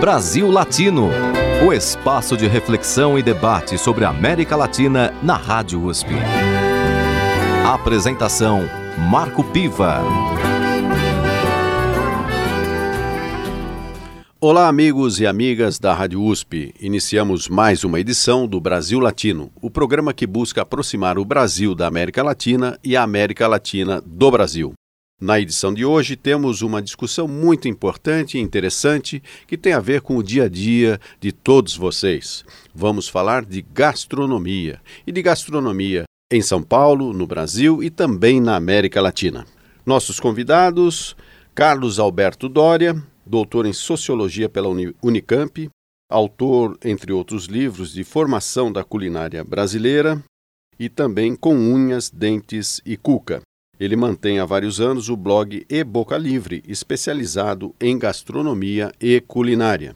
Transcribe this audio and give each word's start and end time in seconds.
Brasil 0.00 0.50
Latino, 0.50 1.10
o 1.62 1.74
espaço 1.74 2.34
de 2.34 2.46
reflexão 2.46 3.18
e 3.18 3.22
debate 3.22 3.76
sobre 3.76 4.06
a 4.06 4.08
América 4.08 4.56
Latina 4.56 5.12
na 5.22 5.36
Rádio 5.36 5.84
USP. 5.84 6.08
Apresentação: 7.66 8.62
Marco 8.96 9.44
Piva. 9.44 10.00
Olá, 14.40 14.68
amigos 14.68 15.20
e 15.20 15.26
amigas 15.26 15.78
da 15.78 15.92
Rádio 15.92 16.22
USP. 16.22 16.74
Iniciamos 16.80 17.46
mais 17.46 17.84
uma 17.84 18.00
edição 18.00 18.46
do 18.46 18.58
Brasil 18.58 19.00
Latino, 19.00 19.52
o 19.60 19.70
programa 19.70 20.14
que 20.14 20.26
busca 20.26 20.62
aproximar 20.62 21.18
o 21.18 21.26
Brasil 21.26 21.74
da 21.74 21.86
América 21.86 22.22
Latina 22.22 22.78
e 22.82 22.96
a 22.96 23.02
América 23.02 23.46
Latina 23.46 24.02
do 24.06 24.30
Brasil. 24.30 24.72
Na 25.20 25.38
edição 25.38 25.74
de 25.74 25.84
hoje, 25.84 26.16
temos 26.16 26.62
uma 26.62 26.80
discussão 26.80 27.28
muito 27.28 27.68
importante 27.68 28.38
e 28.38 28.40
interessante 28.40 29.22
que 29.46 29.58
tem 29.58 29.74
a 29.74 29.78
ver 29.78 30.00
com 30.00 30.16
o 30.16 30.22
dia 30.22 30.44
a 30.44 30.48
dia 30.48 30.98
de 31.20 31.30
todos 31.30 31.76
vocês. 31.76 32.42
Vamos 32.74 33.06
falar 33.06 33.44
de 33.44 33.60
gastronomia 33.60 34.80
e 35.06 35.12
de 35.12 35.20
gastronomia 35.20 36.04
em 36.32 36.40
São 36.40 36.62
Paulo, 36.62 37.12
no 37.12 37.26
Brasil 37.26 37.82
e 37.82 37.90
também 37.90 38.40
na 38.40 38.56
América 38.56 39.02
Latina. 39.02 39.44
Nossos 39.84 40.18
convidados: 40.18 41.14
Carlos 41.54 41.98
Alberto 41.98 42.48
Dória, 42.48 42.96
doutor 43.26 43.66
em 43.66 43.74
Sociologia 43.74 44.48
pela 44.48 44.70
Unicamp, 45.02 45.68
autor, 46.10 46.78
entre 46.82 47.12
outros 47.12 47.44
livros, 47.44 47.92
de 47.92 48.04
formação 48.04 48.72
da 48.72 48.82
culinária 48.82 49.44
brasileira 49.44 50.24
e 50.78 50.88
também 50.88 51.36
com 51.36 51.54
unhas, 51.54 52.08
dentes 52.08 52.80
e 52.86 52.96
cuca. 52.96 53.42
Ele 53.80 53.96
mantém 53.96 54.38
há 54.38 54.44
vários 54.44 54.78
anos 54.78 55.08
o 55.08 55.16
blog 55.16 55.64
E 55.66 55.82
Boca 55.82 56.18
Livre, 56.18 56.62
especializado 56.68 57.74
em 57.80 57.98
gastronomia 57.98 58.92
e 59.00 59.22
culinária. 59.22 59.94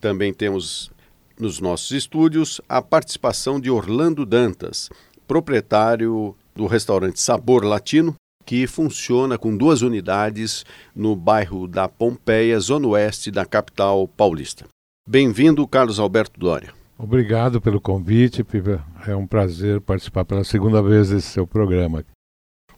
Também 0.00 0.32
temos 0.32 0.88
nos 1.36 1.58
nossos 1.58 1.90
estúdios 1.90 2.60
a 2.68 2.80
participação 2.80 3.58
de 3.58 3.68
Orlando 3.68 4.24
Dantas, 4.24 4.88
proprietário 5.26 6.36
do 6.54 6.66
restaurante 6.66 7.20
Sabor 7.20 7.64
Latino, 7.64 8.14
que 8.46 8.68
funciona 8.68 9.36
com 9.36 9.56
duas 9.56 9.82
unidades 9.82 10.64
no 10.94 11.16
bairro 11.16 11.66
da 11.66 11.88
Pompeia, 11.88 12.60
zona 12.60 12.86
oeste 12.86 13.32
da 13.32 13.44
capital 13.44 14.06
paulista. 14.06 14.66
Bem-vindo, 15.08 15.66
Carlos 15.66 15.98
Alberto 15.98 16.38
Dória. 16.38 16.72
Obrigado 16.96 17.60
pelo 17.60 17.80
convite, 17.80 18.44
Piva. 18.44 18.84
É 19.08 19.16
um 19.16 19.26
prazer 19.26 19.80
participar 19.80 20.24
pela 20.24 20.44
segunda 20.44 20.80
vez 20.80 21.08
desse 21.10 21.26
seu 21.26 21.48
programa. 21.48 22.04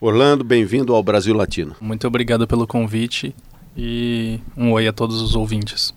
Orlando, 0.07 0.45
bem-vindo 0.45 0.95
ao 0.95 1.03
Brasil 1.03 1.35
Latino. 1.35 1.75
Muito 1.81 2.07
obrigado 2.07 2.47
pelo 2.47 2.67
convite 2.67 3.35
e 3.75 4.39
um 4.55 4.71
oi 4.73 4.87
a 4.87 4.93
todos 4.93 5.23
os 5.23 5.35
ouvintes. 5.35 5.95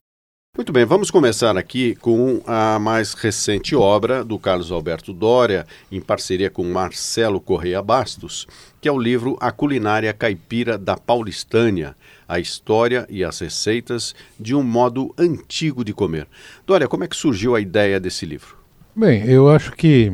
Muito 0.55 0.71
bem, 0.71 0.85
vamos 0.85 1.11
começar 1.11 1.57
aqui 1.57 1.93
com 1.95 2.41
a 2.47 2.79
mais 2.79 3.13
recente 3.13 3.75
obra 3.75 4.23
do 4.23 4.39
Carlos 4.39 4.71
Alberto 4.71 5.11
Dória, 5.11 5.67
em 5.91 5.99
parceria 5.99 6.49
com 6.49 6.63
Marcelo 6.63 7.41
Correia 7.41 7.81
Bastos, 7.81 8.47
que 8.79 8.87
é 8.87 8.91
o 8.93 8.97
livro 8.97 9.35
A 9.41 9.51
Culinária 9.51 10.13
Caipira 10.13 10.77
da 10.77 10.95
Paulistânia, 10.95 11.93
a 12.25 12.39
história 12.39 13.05
e 13.09 13.25
as 13.25 13.37
receitas 13.37 14.15
de 14.39 14.55
um 14.55 14.63
modo 14.63 15.13
antigo 15.17 15.83
de 15.83 15.91
comer. 15.91 16.29
Dória, 16.65 16.87
como 16.87 17.03
é 17.03 17.09
que 17.09 17.15
surgiu 17.17 17.55
a 17.55 17.59
ideia 17.59 17.99
desse 17.99 18.25
livro? 18.25 18.55
Bem, 18.95 19.25
eu 19.25 19.49
acho 19.49 19.73
que 19.73 20.13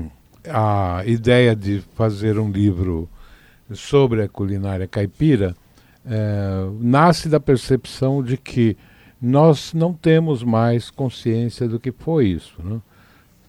a 0.50 1.04
ideia 1.06 1.56
de 1.56 1.84
fazer 1.96 2.40
um 2.40 2.50
livro 2.50 3.08
sobre 3.72 4.22
a 4.22 4.30
culinária 4.30 4.88
caipira 4.88 5.56
é, 6.06 6.70
nasce 6.80 7.30
da 7.30 7.40
percepção 7.40 8.24
de 8.24 8.38
que 8.38 8.78
nós 9.22 9.74
não 9.74 9.94
temos 9.94 10.44
mais 10.44 10.90
consciência 10.90 11.68
do 11.68 11.80
que 11.80 11.92
foi 11.92 12.28
isso. 12.28 12.62
Né? 12.62 12.82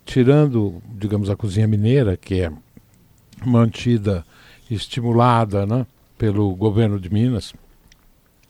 Tirando, 0.05 0.81
digamos, 0.89 1.29
a 1.29 1.37
cozinha 1.37 1.67
mineira, 1.67 2.17
que 2.17 2.41
é 2.41 2.53
mantida, 3.44 4.25
estimulada 4.71 5.66
né, 5.66 5.87
pelo 6.17 6.55
governo 6.55 6.99
de 7.00 7.12
Minas, 7.12 7.53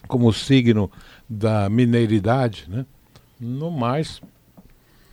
como 0.07 0.33
signo 0.33 0.91
da 1.29 1.69
mineiridade, 1.71 2.67
né? 2.69 2.85
no 3.41 3.71
mais, 3.71 4.21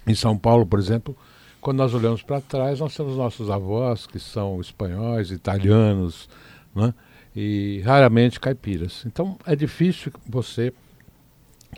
em 0.06 0.14
São 0.14 0.38
Paulo, 0.38 0.66
por 0.66 0.80
exemplo, 0.80 1.16
quando 1.62 1.78
nós 1.78 1.94
olhamos 1.94 2.24
para 2.24 2.42
trás, 2.42 2.80
nós 2.80 2.96
temos 2.96 3.16
nossos 3.16 3.50
avós, 3.50 4.08
que 4.08 4.20
são 4.20 4.60
espanhóis, 4.60 5.30
italianos, 5.30 6.28
né? 6.76 6.94
e 7.36 7.82
raramente 7.86 8.40
caipiras. 8.40 9.04
Então 9.06 9.38
é 9.46 9.56
difícil 9.56 10.12
você 10.28 10.74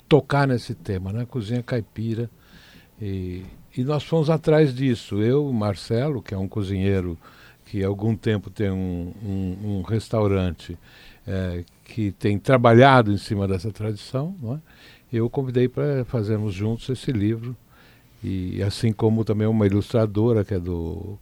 tocar 0.08 0.48
nesse 0.48 0.74
tema, 0.74 1.12
né? 1.12 1.26
Cozinha 1.26 1.62
caipira. 1.62 2.30
E, 3.00 3.44
e 3.76 3.84
nós 3.84 4.04
fomos 4.04 4.30
atrás 4.30 4.74
disso. 4.74 5.22
Eu, 5.22 5.52
Marcelo, 5.52 6.22
que 6.22 6.34
é 6.34 6.38
um 6.38 6.48
cozinheiro 6.48 7.18
que 7.66 7.84
há 7.84 7.88
algum 7.88 8.16
tempo 8.16 8.50
tem 8.50 8.72
um, 8.72 9.14
um, 9.24 9.58
um 9.64 9.82
restaurante 9.82 10.78
é, 11.28 11.64
que 11.84 12.12
tem 12.12 12.38
trabalhado 12.40 13.12
em 13.12 13.18
cima 13.18 13.48
dessa 13.48 13.72
tradição, 13.72 14.36
é? 14.56 15.18
eu 15.18 15.30
convidei 15.30 15.68
para 15.68 16.06
fazermos 16.06 16.54
juntos 16.54 16.90
esse 16.90 17.12
livro. 17.12 17.56
E 18.24 18.64
assim 18.64 18.94
como 18.94 19.26
também 19.26 19.48
uma 19.48 19.66
ilustradora 19.66 20.46
que 20.46 20.54
é 20.54 20.60
do 20.60 21.18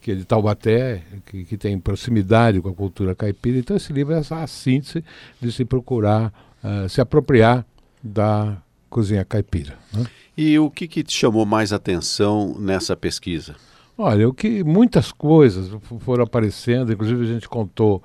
que 0.00 0.10
é 0.10 0.14
de 0.14 0.24
Taubaté, 0.24 1.02
que, 1.24 1.44
que, 1.46 1.56
tem 1.56 1.78
proximidade 1.78 2.60
com 2.60 2.68
a 2.68 2.74
cultura 2.74 3.14
caipira. 3.14 3.56
Então, 3.56 3.74
esse 3.74 3.90
livro 3.90 4.12
é 4.12 4.18
a 4.18 4.46
síntese 4.46 5.02
de 5.40 5.50
se 5.50 5.64
procurar 5.64 6.30
uh, 6.62 6.86
se 6.90 7.00
apropriar 7.00 7.64
da 8.02 8.58
cozinha 8.90 9.24
caipira. 9.24 9.78
Né? 9.92 10.04
E 10.36 10.58
o 10.58 10.70
que, 10.70 10.86
que 10.86 11.02
te 11.02 11.16
chamou 11.16 11.46
mais 11.46 11.72
atenção 11.72 12.54
nessa 12.58 12.94
pesquisa? 12.94 13.56
Olha, 13.96 14.28
o 14.28 14.34
que 14.34 14.64
muitas 14.64 15.12
coisas 15.12 15.70
foram 16.00 16.24
aparecendo, 16.24 16.92
inclusive 16.92 17.22
a 17.22 17.32
gente 17.32 17.48
contou 17.48 18.02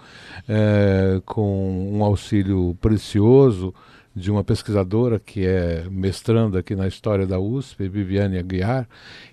é, 0.48 1.20
com 1.26 1.92
um 1.92 2.04
auxílio 2.04 2.78
precioso 2.80 3.74
de 4.16 4.32
uma 4.32 4.44
pesquisadora 4.44 5.20
que 5.20 5.46
é 5.46 5.86
mestranda 5.90 6.60
aqui 6.60 6.76
na 6.76 6.88
história 6.88 7.26
da 7.26 7.40
USP, 7.40 7.88
Viviane 7.88 8.38
Aguiar, 8.38 8.88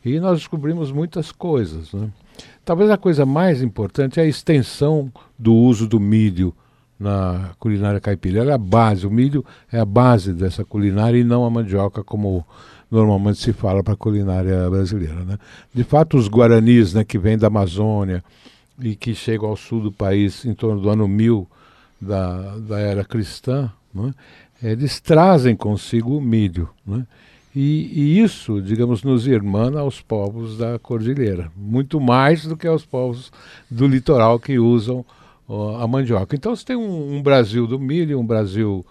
e 0.04 0.20
nós 0.20 0.38
descobrimos 0.38 0.92
muitas 0.92 1.32
coisas. 1.32 1.92
Né? 1.92 2.10
Talvez 2.64 2.91
a 2.91 2.97
coisa 2.97 3.25
mais 3.25 3.62
importante 3.62 4.20
é 4.20 4.22
a 4.22 4.26
extensão 4.26 5.10
do 5.38 5.54
uso 5.54 5.88
do 5.88 5.98
milho 5.98 6.54
na 6.98 7.50
culinária 7.59 8.00
caipira. 8.00 8.41
Ela 8.41 8.53
é 8.53 8.54
a 8.54 8.59
base, 8.59 9.06
o 9.06 9.10
milho 9.10 9.44
é 9.72 9.78
a 9.78 9.84
base 9.84 10.32
dessa 10.32 10.64
culinária 10.64 11.19
e 11.19 11.25
não 11.25 11.44
a 11.44 11.50
mandioca 11.50 12.03
como 12.03 12.44
normalmente 12.91 13.38
se 13.38 13.53
fala 13.53 13.82
para 13.82 13.94
a 13.94 13.97
culinária 13.97 14.69
brasileira. 14.70 15.25
Né? 15.25 15.38
De 15.75 15.84
fato, 15.84 16.16
os 16.16 16.28
guaranis 16.28 16.94
né, 16.94 17.04
que 17.04 17.19
vêm 17.19 17.37
da 17.37 17.48
Amazônia 17.48 18.22
e 18.81 18.94
que 18.94 19.14
chegam 19.14 19.48
ao 19.48 19.56
sul 19.56 19.81
do 19.81 19.93
país 19.93 20.44
em 20.44 20.54
torno 20.54 20.81
do 20.81 20.91
ano 20.91 21.08
1000 21.08 21.48
da, 22.00 22.56
da 22.58 22.78
era 22.78 23.04
cristã, 23.04 23.70
né, 23.94 24.14
eles 24.62 25.00
trazem 25.00 25.55
consigo 25.55 26.17
o 26.17 26.21
milho. 26.21 26.69
Né? 26.87 27.06
E, 27.55 27.91
e, 27.93 28.21
isso, 28.21 28.61
digamos, 28.61 29.03
nos 29.03 29.27
irmana 29.27 29.81
aos 29.81 30.00
povos 30.03 30.59
da 30.59 30.78
cordilheira, 30.78 31.50
muito 31.56 31.99
mais 31.99 32.44
do 32.44 32.56
que 32.56 32.67
aos 32.67 32.84
povos 32.84 33.33
do 33.71 33.87
litoral 33.87 34.39
que 34.39 34.59
usam 34.59 35.05
uh, 35.49 35.77
a 35.77 35.89
mandioca. 35.89 36.37
Então 36.37 36.55
você 36.55 36.65
tem 36.65 36.77
um, 36.77 37.17
um, 37.17 37.22
Brasil 37.22 37.67
do 37.67 37.78
milho, 37.78 38.21
um 38.21 38.27
Brasil 38.27 38.84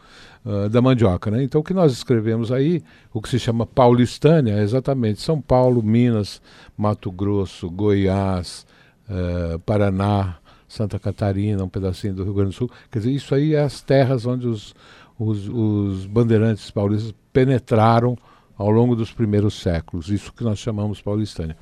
uh, 0.44 0.68
da 0.68 0.82
mandioca. 0.82 1.30
Né? 1.30 1.44
Então 1.44 1.62
o 1.62 1.64
que 1.64 1.76
nós 1.76 1.92
escrevemos 1.92 2.52
aí, 2.52 2.84
o 3.14 3.22
que 3.22 3.30
se 3.30 3.38
chama 3.38 3.68
paulistânia, 3.68 4.54
é 4.54 4.64
exatamente 4.64 5.22
São 5.22 5.40
Paulo, 5.40 5.84
Minas, 5.84 6.42
Mato 6.76 7.12
Grosso, 7.12 7.70
Goiás, 7.70 8.66
uh, 9.08 9.60
Paraná, 9.60 10.38
Santa 10.68 10.98
Catarina, 10.98 11.64
um 11.64 11.70
pedacinho 11.70 12.16
do 12.16 12.24
Rio 12.24 12.34
Grande 12.34 12.50
do 12.50 12.56
Sul. 12.56 12.72
Quer 12.92 13.00
dizer, 13.00 13.12
isso 13.12 13.36
aí 13.36 13.54
é 13.54 13.62
as 13.62 13.82
terras 13.82 14.26
onde 14.26 14.48
os, 14.48 14.74
os, 15.18 15.48
os 15.48 16.06
bandeirantes 16.06 16.70
paulistas 16.72 17.14
penetraram 17.32 18.18
ao 18.58 18.70
longo 18.70 18.96
dos 18.96 19.12
primeiros 19.12 19.56
séculos, 19.62 20.10
isso 20.10 20.32
que 20.34 20.44
nós 20.44 20.60
chamamos 20.60 21.02
paulistânia. 21.02 21.58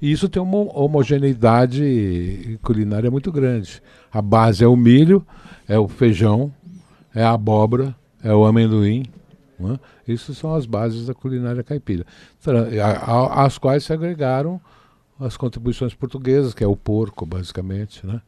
E 0.00 0.10
isso 0.10 0.28
tem 0.28 0.42
uma 0.42 0.78
homogeneidade 0.78 2.58
culinária 2.62 3.10
muito 3.10 3.32
grande. 3.32 3.82
A 4.12 4.20
base 4.20 4.62
é 4.64 4.66
o 4.66 4.76
milho, 4.76 5.26
é 5.66 5.78
o 5.78 5.88
feijão, 5.88 6.52
é 7.14 7.22
a 7.22 7.32
abóbora, 7.32 7.94
é 8.22 8.34
o 8.34 8.44
amendoim. 8.44 9.04
Né? 9.58 9.78
Isso 10.06 10.34
são 10.34 10.54
as 10.54 10.66
bases 10.66 11.06
da 11.06 11.14
culinária 11.14 11.62
caipira, 11.62 12.04
às 13.30 13.56
quais 13.56 13.84
se 13.84 13.92
agregaram 13.92 14.60
as 15.18 15.36
contribuições 15.36 15.94
portuguesas, 15.94 16.52
que 16.52 16.64
é 16.64 16.66
o 16.66 16.76
porco, 16.76 17.24
basicamente, 17.24 18.04
né? 18.04 18.20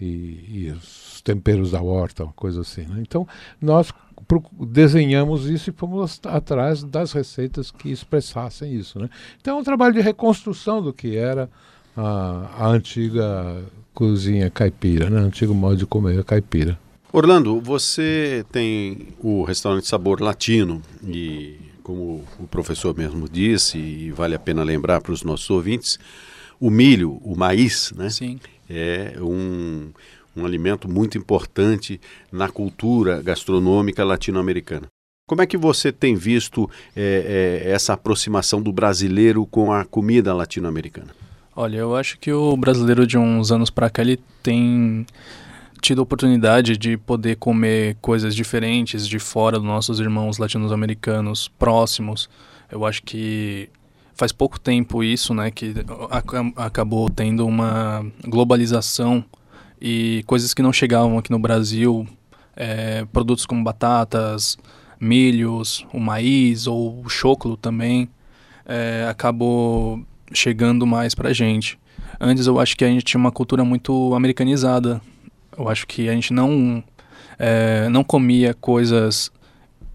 E, 0.00 0.66
e 0.66 0.70
os 0.70 1.20
temperos 1.22 1.72
da 1.72 1.82
horta, 1.82 2.24
uma 2.24 2.32
coisa 2.32 2.62
assim. 2.62 2.82
Né? 2.82 2.98
Então, 3.00 3.26
nós 3.60 3.92
desenhamos 4.60 5.48
isso 5.48 5.70
e 5.70 5.72
fomos 5.72 6.20
atrás 6.24 6.82
das 6.82 7.12
receitas 7.12 7.70
que 7.70 7.90
expressassem 7.90 8.72
isso. 8.74 8.98
Né? 8.98 9.10
Então 9.40 9.56
é 9.56 9.60
um 9.60 9.64
trabalho 9.64 9.94
de 9.94 10.00
reconstrução 10.00 10.82
do 10.82 10.92
que 10.92 11.16
era 11.16 11.50
a, 11.96 12.48
a 12.58 12.68
antiga 12.68 13.62
cozinha 13.92 14.48
caipira, 14.50 15.10
né? 15.10 15.20
o 15.20 15.24
antigo 15.24 15.54
modo 15.54 15.76
de 15.76 15.86
comer 15.86 16.22
caipira. 16.24 16.78
Orlando, 17.12 17.60
você 17.60 18.44
tem 18.52 19.08
o 19.18 19.42
restaurante 19.42 19.88
Sabor 19.88 20.22
Latino 20.22 20.80
e 21.04 21.58
como 21.82 22.24
o 22.38 22.46
professor 22.46 22.96
mesmo 22.96 23.28
disse, 23.28 23.76
e 23.78 24.12
vale 24.12 24.36
a 24.36 24.38
pena 24.38 24.62
lembrar 24.62 25.00
para 25.00 25.12
os 25.12 25.24
nossos 25.24 25.50
ouvintes, 25.50 25.98
o 26.60 26.70
milho, 26.70 27.20
o 27.24 27.34
maíz, 27.34 27.92
né? 27.96 28.08
Sim. 28.10 28.38
É 28.70 29.14
um, 29.20 29.90
um 30.36 30.46
alimento 30.46 30.88
muito 30.88 31.18
importante 31.18 32.00
na 32.30 32.48
cultura 32.48 33.20
gastronômica 33.20 34.04
latino-americana. 34.04 34.86
Como 35.26 35.42
é 35.42 35.46
que 35.46 35.56
você 35.56 35.92
tem 35.92 36.14
visto 36.14 36.68
é, 36.96 37.62
é, 37.64 37.70
essa 37.70 37.92
aproximação 37.92 38.60
do 38.60 38.72
brasileiro 38.72 39.46
com 39.46 39.72
a 39.72 39.84
comida 39.84 40.34
latino-americana? 40.34 41.14
Olha, 41.54 41.78
eu 41.78 41.94
acho 41.94 42.18
que 42.18 42.32
o 42.32 42.56
brasileiro 42.56 43.06
de 43.06 43.18
uns 43.18 43.52
anos 43.52 43.70
para 43.70 43.90
cá 43.90 44.02
ele 44.02 44.18
tem 44.42 45.06
tido 45.80 46.00
a 46.00 46.02
oportunidade 46.02 46.76
de 46.76 46.96
poder 46.96 47.36
comer 47.36 47.96
coisas 48.00 48.34
diferentes 48.34 49.06
de 49.06 49.18
fora 49.18 49.58
dos 49.58 49.66
nossos 49.66 50.00
irmãos 50.00 50.38
latino-americanos 50.38 51.48
próximos. 51.48 52.28
Eu 52.70 52.84
acho 52.84 53.02
que 53.02 53.68
faz 54.20 54.32
pouco 54.32 54.60
tempo 54.60 55.02
isso, 55.02 55.32
né, 55.32 55.50
que 55.50 55.74
acabou 56.54 57.08
tendo 57.08 57.46
uma 57.46 58.04
globalização 58.22 59.24
e 59.80 60.22
coisas 60.26 60.52
que 60.52 60.60
não 60.60 60.74
chegavam 60.74 61.16
aqui 61.16 61.30
no 61.30 61.38
Brasil, 61.38 62.06
é, 62.54 63.06
produtos 63.06 63.46
como 63.46 63.64
batatas, 63.64 64.58
milhos, 65.00 65.86
o 65.90 65.98
maís 65.98 66.66
ou 66.66 67.02
o 67.02 67.08
choclo 67.08 67.56
também, 67.56 68.10
é, 68.66 69.06
acabou 69.08 70.04
chegando 70.34 70.86
mais 70.86 71.14
pra 71.14 71.32
gente. 71.32 71.78
Antes 72.20 72.46
eu 72.46 72.60
acho 72.60 72.76
que 72.76 72.84
a 72.84 72.88
gente 72.88 73.02
tinha 73.02 73.18
uma 73.18 73.32
cultura 73.32 73.64
muito 73.64 74.14
americanizada. 74.14 75.00
Eu 75.56 75.66
acho 75.66 75.86
que 75.86 76.10
a 76.10 76.12
gente 76.12 76.34
não, 76.34 76.84
é, 77.38 77.88
não 77.88 78.04
comia 78.04 78.52
coisas 78.52 79.32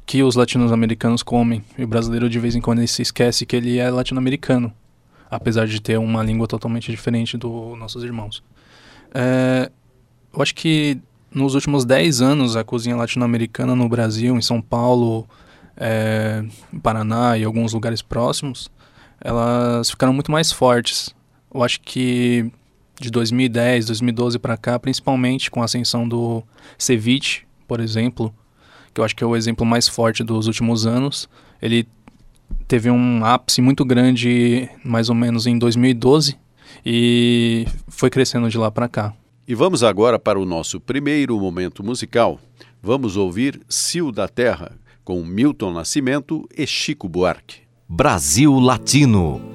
que 0.05 0.21
os 0.21 0.35
latino-americanos 0.35 1.23
comem. 1.23 1.63
E 1.77 1.83
o 1.83 1.87
brasileiro 1.87 2.29
de 2.29 2.39
vez 2.39 2.55
em 2.55 2.61
quando 2.61 2.79
ele 2.79 2.87
se 2.87 3.01
esquece 3.01 3.45
que 3.45 3.55
ele 3.55 3.77
é 3.77 3.89
latino-americano, 3.89 4.71
apesar 5.29 5.67
de 5.67 5.81
ter 5.81 5.97
uma 5.97 6.23
língua 6.23 6.47
totalmente 6.47 6.91
diferente 6.91 7.37
dos 7.37 7.77
nossos 7.77 8.03
irmãos. 8.03 8.43
É, 9.13 9.71
eu 10.33 10.41
acho 10.41 10.53
que 10.53 10.99
nos 11.33 11.55
últimos 11.55 11.85
10 11.85 12.21
anos 12.21 12.55
a 12.55 12.63
cozinha 12.63 12.95
latino-americana 12.95 13.75
no 13.75 13.89
Brasil, 13.89 14.37
em 14.37 14.41
São 14.41 14.61
Paulo, 14.61 15.27
é, 15.75 16.43
Paraná 16.81 17.37
e 17.37 17.43
alguns 17.43 17.73
lugares 17.73 18.01
próximos, 18.01 18.69
elas 19.19 19.89
ficaram 19.89 20.13
muito 20.13 20.31
mais 20.31 20.51
fortes. 20.51 21.13
Eu 21.53 21.63
acho 21.63 21.81
que 21.81 22.51
de 22.99 23.09
2010, 23.09 23.87
2012 23.87 24.39
para 24.39 24.55
cá, 24.55 24.79
principalmente 24.79 25.49
com 25.49 25.61
a 25.61 25.65
ascensão 25.65 26.07
do 26.07 26.43
ceviche, 26.77 27.43
por 27.67 27.79
exemplo, 27.79 28.33
que 28.95 29.01
eu 29.01 29.05
acho 29.05 29.15
que 29.15 29.23
é 29.23 29.27
o 29.27 29.35
exemplo 29.35 29.65
mais 29.65 29.89
forte 29.89 30.23
dos 30.23 30.47
últimos 30.47 30.87
anos, 30.87 31.29
ele 31.61 31.85
teve 32.65 32.89
um 32.89 33.25
ápice 33.25 33.61
muito 33.61 33.83
grande 33.83 34.69
mais 34.83 35.09
ou 35.09 35.15
menos 35.15 35.45
em 35.45 35.59
2012 35.59 36.37
e 36.83 37.67
foi 37.89 38.09
crescendo 38.09 38.49
de 38.49 38.57
lá 38.57 38.71
para 38.71 38.87
cá. 38.87 39.13
E 39.45 39.53
vamos 39.53 39.83
agora 39.83 40.17
para 40.17 40.39
o 40.39 40.45
nosso 40.45 40.79
primeiro 40.79 41.37
momento 41.37 41.83
musical. 41.83 42.39
Vamos 42.81 43.17
ouvir 43.17 43.61
Cio 43.67 44.11
da 44.11 44.27
Terra 44.29 44.71
com 45.03 45.23
Milton 45.23 45.73
Nascimento 45.73 46.47
e 46.57 46.65
Chico 46.65 47.09
Buarque. 47.09 47.59
Brasil 47.87 48.57
Latino. 48.57 49.54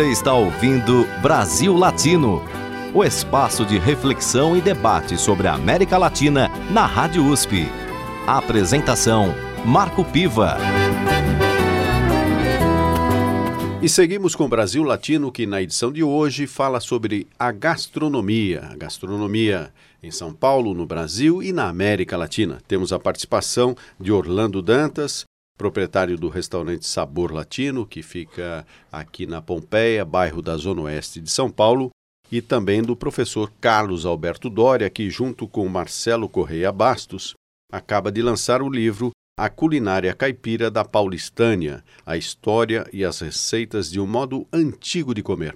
Você 0.00 0.12
está 0.12 0.32
ouvindo 0.32 1.06
Brasil 1.20 1.76
Latino, 1.76 2.42
o 2.94 3.04
espaço 3.04 3.66
de 3.66 3.78
reflexão 3.78 4.56
e 4.56 4.60
debate 4.62 5.18
sobre 5.18 5.46
a 5.46 5.52
América 5.52 5.98
Latina 5.98 6.48
na 6.70 6.86
Rádio 6.86 7.22
USP. 7.26 7.68
A 8.26 8.38
apresentação 8.38 9.34
Marco 9.62 10.02
Piva. 10.02 10.56
E 13.82 13.90
seguimos 13.90 14.34
com 14.34 14.44
o 14.44 14.48
Brasil 14.48 14.82
Latino, 14.82 15.30
que 15.30 15.46
na 15.46 15.60
edição 15.60 15.92
de 15.92 16.02
hoje 16.02 16.46
fala 16.46 16.80
sobre 16.80 17.26
a 17.38 17.52
gastronomia. 17.52 18.70
A 18.70 18.76
gastronomia 18.76 19.70
em 20.02 20.10
São 20.10 20.32
Paulo, 20.32 20.72
no 20.72 20.86
Brasil 20.86 21.42
e 21.42 21.52
na 21.52 21.68
América 21.68 22.16
Latina. 22.16 22.58
Temos 22.66 22.90
a 22.90 22.98
participação 22.98 23.76
de 24.00 24.10
Orlando 24.10 24.62
Dantas, 24.62 25.26
proprietário 25.60 26.16
do 26.16 26.30
restaurante 26.30 26.86
Sabor 26.86 27.30
Latino, 27.30 27.84
que 27.84 28.02
fica 28.02 28.66
aqui 28.90 29.26
na 29.26 29.42
Pompeia, 29.42 30.06
bairro 30.06 30.40
da 30.40 30.56
Zona 30.56 30.80
Oeste 30.80 31.20
de 31.20 31.30
São 31.30 31.50
Paulo, 31.50 31.90
e 32.32 32.40
também 32.40 32.80
do 32.80 32.96
professor 32.96 33.52
Carlos 33.60 34.06
Alberto 34.06 34.48
Doria, 34.48 34.88
que, 34.88 35.10
junto 35.10 35.46
com 35.46 35.68
Marcelo 35.68 36.30
Correia 36.30 36.72
Bastos, 36.72 37.34
acaba 37.70 38.10
de 38.10 38.22
lançar 38.22 38.62
o 38.62 38.70
livro 38.70 39.10
a 39.38 39.50
culinária 39.50 40.14
caipira 40.14 40.70
da 40.70 40.82
paulistânia, 40.82 41.84
a 42.06 42.16
história 42.16 42.88
e 42.90 43.04
as 43.04 43.20
receitas 43.20 43.90
de 43.90 44.00
um 44.00 44.06
modo 44.06 44.46
antigo 44.50 45.14
de 45.14 45.22
comer. 45.22 45.52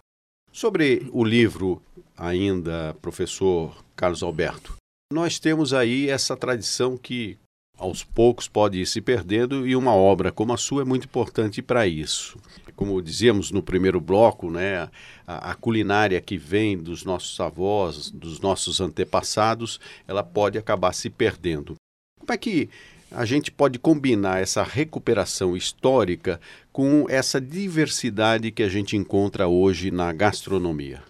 Sobre 0.52 1.08
o 1.14 1.24
livro, 1.24 1.80
ainda, 2.14 2.94
professor 3.00 3.74
Carlos 3.96 4.22
Alberto, 4.22 4.76
nós 5.10 5.38
temos 5.38 5.72
aí 5.72 6.10
essa 6.10 6.36
tradição 6.36 6.98
que 6.98 7.38
aos 7.76 8.04
poucos 8.04 8.48
pode 8.48 8.80
ir 8.80 8.86
se 8.86 9.00
perdendo 9.00 9.66
e 9.66 9.74
uma 9.74 9.94
obra 9.94 10.30
como 10.30 10.52
a 10.52 10.56
sua 10.56 10.82
é 10.82 10.84
muito 10.84 11.04
importante 11.04 11.60
para 11.60 11.86
isso. 11.86 12.38
Como 12.76 13.00
dizíamos 13.00 13.50
no 13.50 13.62
primeiro 13.62 14.00
bloco, 14.00 14.50
né, 14.50 14.88
a, 15.26 15.52
a, 15.52 15.54
culinária 15.54 16.20
que 16.20 16.36
vem 16.36 16.76
dos 16.76 17.04
nossos 17.04 17.38
avós, 17.38 18.10
dos 18.10 18.40
nossos 18.40 18.80
antepassados, 18.80 19.78
ela 20.08 20.24
pode 20.24 20.58
acabar 20.58 20.92
se 20.92 21.08
perdendo. 21.08 21.76
Como 22.18 22.32
é 22.32 22.36
que 22.36 22.68
a 23.14 23.24
gente 23.24 23.50
pode 23.50 23.78
combinar 23.78 24.42
essa 24.42 24.62
recuperação 24.64 25.56
histórica 25.56 26.40
com 26.72 27.06
essa 27.08 27.40
diversidade 27.40 28.50
que 28.50 28.62
a 28.62 28.68
gente 28.68 28.96
encontra 28.96 29.46
hoje 29.46 29.92
na 29.92 30.12
gastronomia. 30.12 31.00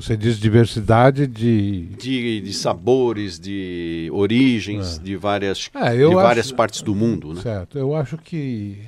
Você 0.00 0.16
diz 0.16 0.38
diversidade 0.38 1.26
de... 1.26 1.86
De, 1.98 2.40
de 2.40 2.54
sabores, 2.54 3.38
de 3.38 4.08
origens, 4.12 4.98
é. 4.98 5.02
de 5.02 5.16
várias, 5.16 5.70
é, 5.74 5.96
de 5.96 6.14
várias 6.14 6.46
acho, 6.46 6.54
partes 6.54 6.80
do 6.80 6.94
mundo. 6.94 7.34
Né? 7.34 7.42
Certo. 7.42 7.78
Eu 7.78 7.94
acho 7.94 8.16
que 8.16 8.78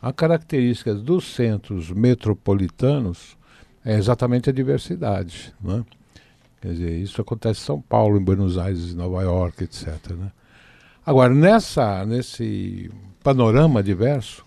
a 0.00 0.12
característica 0.12 0.94
dos 0.94 1.34
centros 1.34 1.90
metropolitanos 1.90 3.36
é 3.84 3.96
exatamente 3.96 4.48
a 4.48 4.52
diversidade. 4.52 5.52
Né? 5.60 5.84
Quer 6.60 6.72
dizer, 6.72 6.98
isso 6.98 7.20
acontece 7.20 7.62
em 7.62 7.64
São 7.64 7.80
Paulo, 7.80 8.16
em 8.16 8.22
Buenos 8.22 8.56
Aires, 8.56 8.92
em 8.92 8.94
Nova 8.94 9.22
York, 9.22 9.64
etc. 9.64 9.88
Né? 10.10 10.30
Agora, 11.04 11.34
nessa, 11.34 12.06
nesse 12.06 12.90
panorama 13.24 13.82
diverso, 13.82 14.44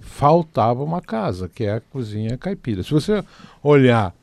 faltava 0.00 0.82
uma 0.82 1.02
casa, 1.02 1.48
que 1.48 1.64
é 1.64 1.74
a 1.74 1.80
cozinha 1.80 2.38
caipira. 2.38 2.82
Se 2.82 2.92
você 2.92 3.22
olhar 3.62 4.14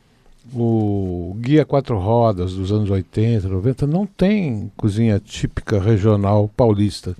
o 0.53 1.35
Guia 1.39 1.65
Quatro 1.65 1.97
Rodas 1.97 2.53
dos 2.53 2.71
anos 2.71 2.89
80, 2.89 3.47
90, 3.47 3.87
não 3.87 4.05
tem 4.05 4.71
cozinha 4.75 5.19
típica 5.19 5.79
regional 5.79 6.49
paulista. 6.55 7.15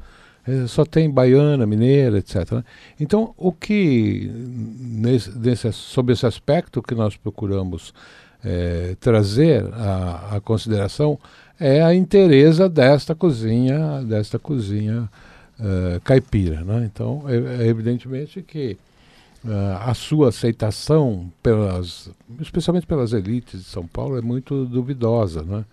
É, 0.46 0.68
só 0.68 0.84
tem 0.84 1.10
baiana, 1.10 1.65
mineira, 1.65 2.18
etc. 2.18 2.51
Né? 2.51 2.63
Então, 3.00 3.34
o 3.38 3.51
que, 3.51 4.30
nesse, 4.77 5.32
nesse, 5.38 5.72
sob 5.72 6.12
esse 6.12 6.25
aspecto 6.25 6.82
que 6.82 6.94
nós 6.94 7.15
procuramos 7.15 7.94
é, 8.44 8.96
trazer 9.00 9.63
a 9.74 10.42
consideração, 10.44 11.18
é 11.60 11.82
a 11.82 11.96
inteireza 11.96 12.68
desta 12.68 13.15
cozinha, 13.15 14.01
desta 14.03 14.38
cozinha 14.38 15.10
uh, 15.60 16.01
caipira. 16.03 16.62
Né? 16.62 16.89
Então, 16.92 17.24
é, 17.27 17.63
é 17.63 17.68
evidentemente 17.68 18.42
que 18.42 18.77
a 19.81 19.93
sua 19.93 20.29
aceitação, 20.29 21.31
pelas, 21.41 22.09
especialmente 22.39 22.88
pelas 22.88 23.12
elites 23.12 23.62
de 23.62 23.65
São 23.65 23.85
Paulo, 23.85 24.17
é 24.17 24.21
muito 24.21 24.65
duvidosa. 24.65 25.43
Né? 25.43 25.65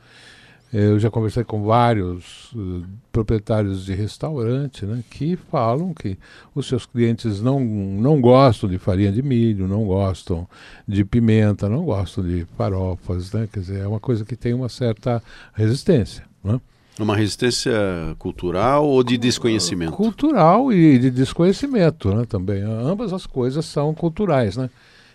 Eu 0.72 0.98
já 0.98 1.10
conversei 1.10 1.42
com 1.42 1.64
vários 1.64 2.52
uh, 2.52 2.84
proprietários 3.10 3.84
de 3.84 3.92
restaurante 3.92 4.86
né, 4.86 5.02
que 5.10 5.34
falam 5.34 5.92
que 5.92 6.16
os 6.54 6.66
seus 6.66 6.86
clientes 6.86 7.40
não, 7.40 7.58
não 7.60 8.20
gostam 8.20 8.68
de 8.68 8.78
farinha 8.78 9.10
de 9.10 9.20
milho, 9.20 9.66
não 9.66 9.84
gostam 9.84 10.48
de 10.86 11.04
pimenta, 11.04 11.68
não 11.68 11.84
gostam 11.84 12.24
de 12.24 12.46
farofas. 12.56 13.32
Né, 13.32 13.48
quer 13.52 13.60
dizer, 13.60 13.80
é 13.80 13.86
uma 13.86 14.00
coisa 14.00 14.24
que 14.24 14.36
tem 14.36 14.54
uma 14.54 14.68
certa 14.68 15.22
resistência. 15.54 16.24
Né? 16.42 16.60
Uma 17.02 17.16
resistência 17.16 17.72
cultural 18.18 18.86
ou 18.86 19.02
de 19.02 19.16
desconhecimento? 19.16 19.92
Cultural 19.92 20.72
e 20.72 20.98
de 20.98 21.10
desconhecimento 21.10 22.14
né, 22.14 22.24
também. 22.26 22.62
Ambas 22.62 23.12
as 23.12 23.26
coisas 23.26 23.64
são 23.64 23.94
culturais. 23.94 24.56
Né? 24.56 24.68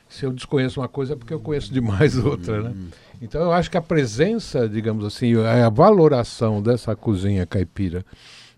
Se 0.10 0.26
eu 0.26 0.32
desconheço 0.32 0.80
uma 0.80 0.88
coisa 0.88 1.14
é 1.14 1.16
porque 1.16 1.34
eu 1.34 1.40
conheço 1.40 1.72
demais 1.72 2.18
outra. 2.24 2.64
Né? 2.64 2.74
Hum. 2.76 2.88
Então 3.22 3.42
eu 3.42 3.52
acho 3.52 3.70
que 3.70 3.78
a 3.78 3.82
presença, 3.82 4.68
digamos 4.68 5.06
assim, 5.06 5.36
a 5.36 5.70
valoração 5.70 6.62
dessa 6.62 6.96
cozinha 6.96 7.46
caipira 7.46 8.06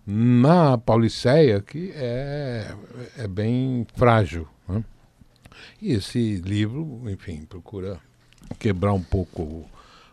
na 0.06 0.78
Pauliceia 0.78 1.62
que 1.62 1.92
é, 1.94 2.74
é 3.18 3.28
bem 3.28 3.86
frágil. 3.96 4.48
Né? 4.68 4.84
E 5.82 5.92
esse 5.92 6.38
livro, 6.38 7.04
enfim, 7.08 7.46
procura 7.48 8.00
quebrar 8.58 8.94
um 8.94 9.04
pouco 9.04 9.66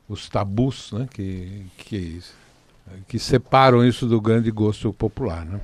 os 0.08 0.28
tabus 0.28 0.92
né, 0.92 1.08
que, 1.12 1.66
que, 1.78 2.20
que 3.08 3.18
separam 3.18 3.84
isso 3.84 4.06
do 4.06 4.20
grande 4.20 4.50
gosto 4.50 4.92
popular. 4.92 5.44
Né? 5.44 5.60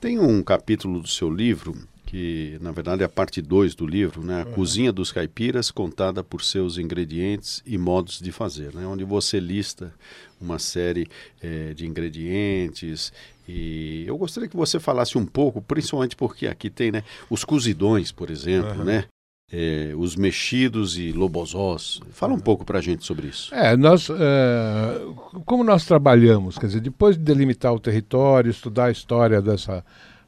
Tem 0.00 0.18
um 0.18 0.42
capítulo 0.42 1.00
do 1.00 1.08
seu 1.08 1.30
livro 1.30 1.74
que 2.10 2.58
na 2.60 2.72
verdade 2.72 3.02
é 3.02 3.06
a 3.06 3.08
parte 3.08 3.40
2 3.40 3.76
do 3.76 3.86
livro, 3.86 4.24
né? 4.24 4.42
A 4.42 4.46
uhum. 4.46 4.52
Cozinha 4.52 4.92
dos 4.92 5.12
Caipiras, 5.12 5.70
contada 5.70 6.24
por 6.24 6.42
seus 6.42 6.76
ingredientes 6.76 7.62
e 7.64 7.78
modos 7.78 8.18
de 8.18 8.32
fazer, 8.32 8.74
né? 8.74 8.84
Onde 8.84 9.04
você 9.04 9.38
lista 9.38 9.94
uma 10.40 10.58
série 10.58 11.06
é, 11.40 11.72
de 11.72 11.86
ingredientes 11.86 13.12
e 13.46 14.04
eu 14.08 14.18
gostaria 14.18 14.48
que 14.48 14.56
você 14.56 14.80
falasse 14.80 15.16
um 15.16 15.24
pouco, 15.24 15.62
principalmente 15.62 16.16
porque 16.16 16.48
aqui 16.48 16.68
tem, 16.68 16.90
né? 16.90 17.04
Os 17.30 17.44
cozidões, 17.44 18.10
por 18.10 18.28
exemplo, 18.28 18.78
uhum. 18.78 18.84
né? 18.84 19.04
É, 19.52 19.92
os 19.96 20.14
mexidos 20.14 20.96
e 20.96 21.10
lobozós. 21.10 22.00
Fala 22.12 22.32
um 22.32 22.38
pouco 22.38 22.64
para 22.64 22.78
a 22.78 22.80
gente 22.80 23.04
sobre 23.04 23.26
isso. 23.26 23.52
É, 23.52 23.76
nós, 23.76 24.08
é, 24.08 25.00
como 25.44 25.64
nós 25.64 25.84
trabalhamos, 25.84 26.56
quer 26.56 26.66
dizer, 26.66 26.80
depois 26.80 27.16
de 27.16 27.24
delimitar 27.24 27.74
o 27.74 27.80
território, 27.80 28.48
estudar 28.48 28.84
a 28.84 28.90
história 28.92 29.42
dessa 29.42 29.84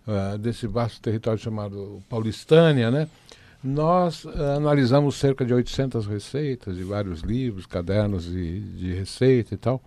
uh, 0.07 0.39
desse 0.39 0.67
vasto 0.67 1.01
território 1.01 1.39
chamado 1.39 2.03
Paulistânia, 2.09 2.91
né? 2.91 3.09
nós 3.63 4.25
uh, 4.25 4.57
analisamos 4.57 5.17
cerca 5.17 5.45
de 5.45 5.55
800 5.55 6.07
receitas 6.07 6.77
de 6.77 6.83
vários 6.83 7.21
livros, 7.21 7.67
cadernos 7.67 8.25
de, 8.25 8.61
de 8.61 8.93
receita 8.95 9.55
e 9.55 9.57
tal, 9.57 9.81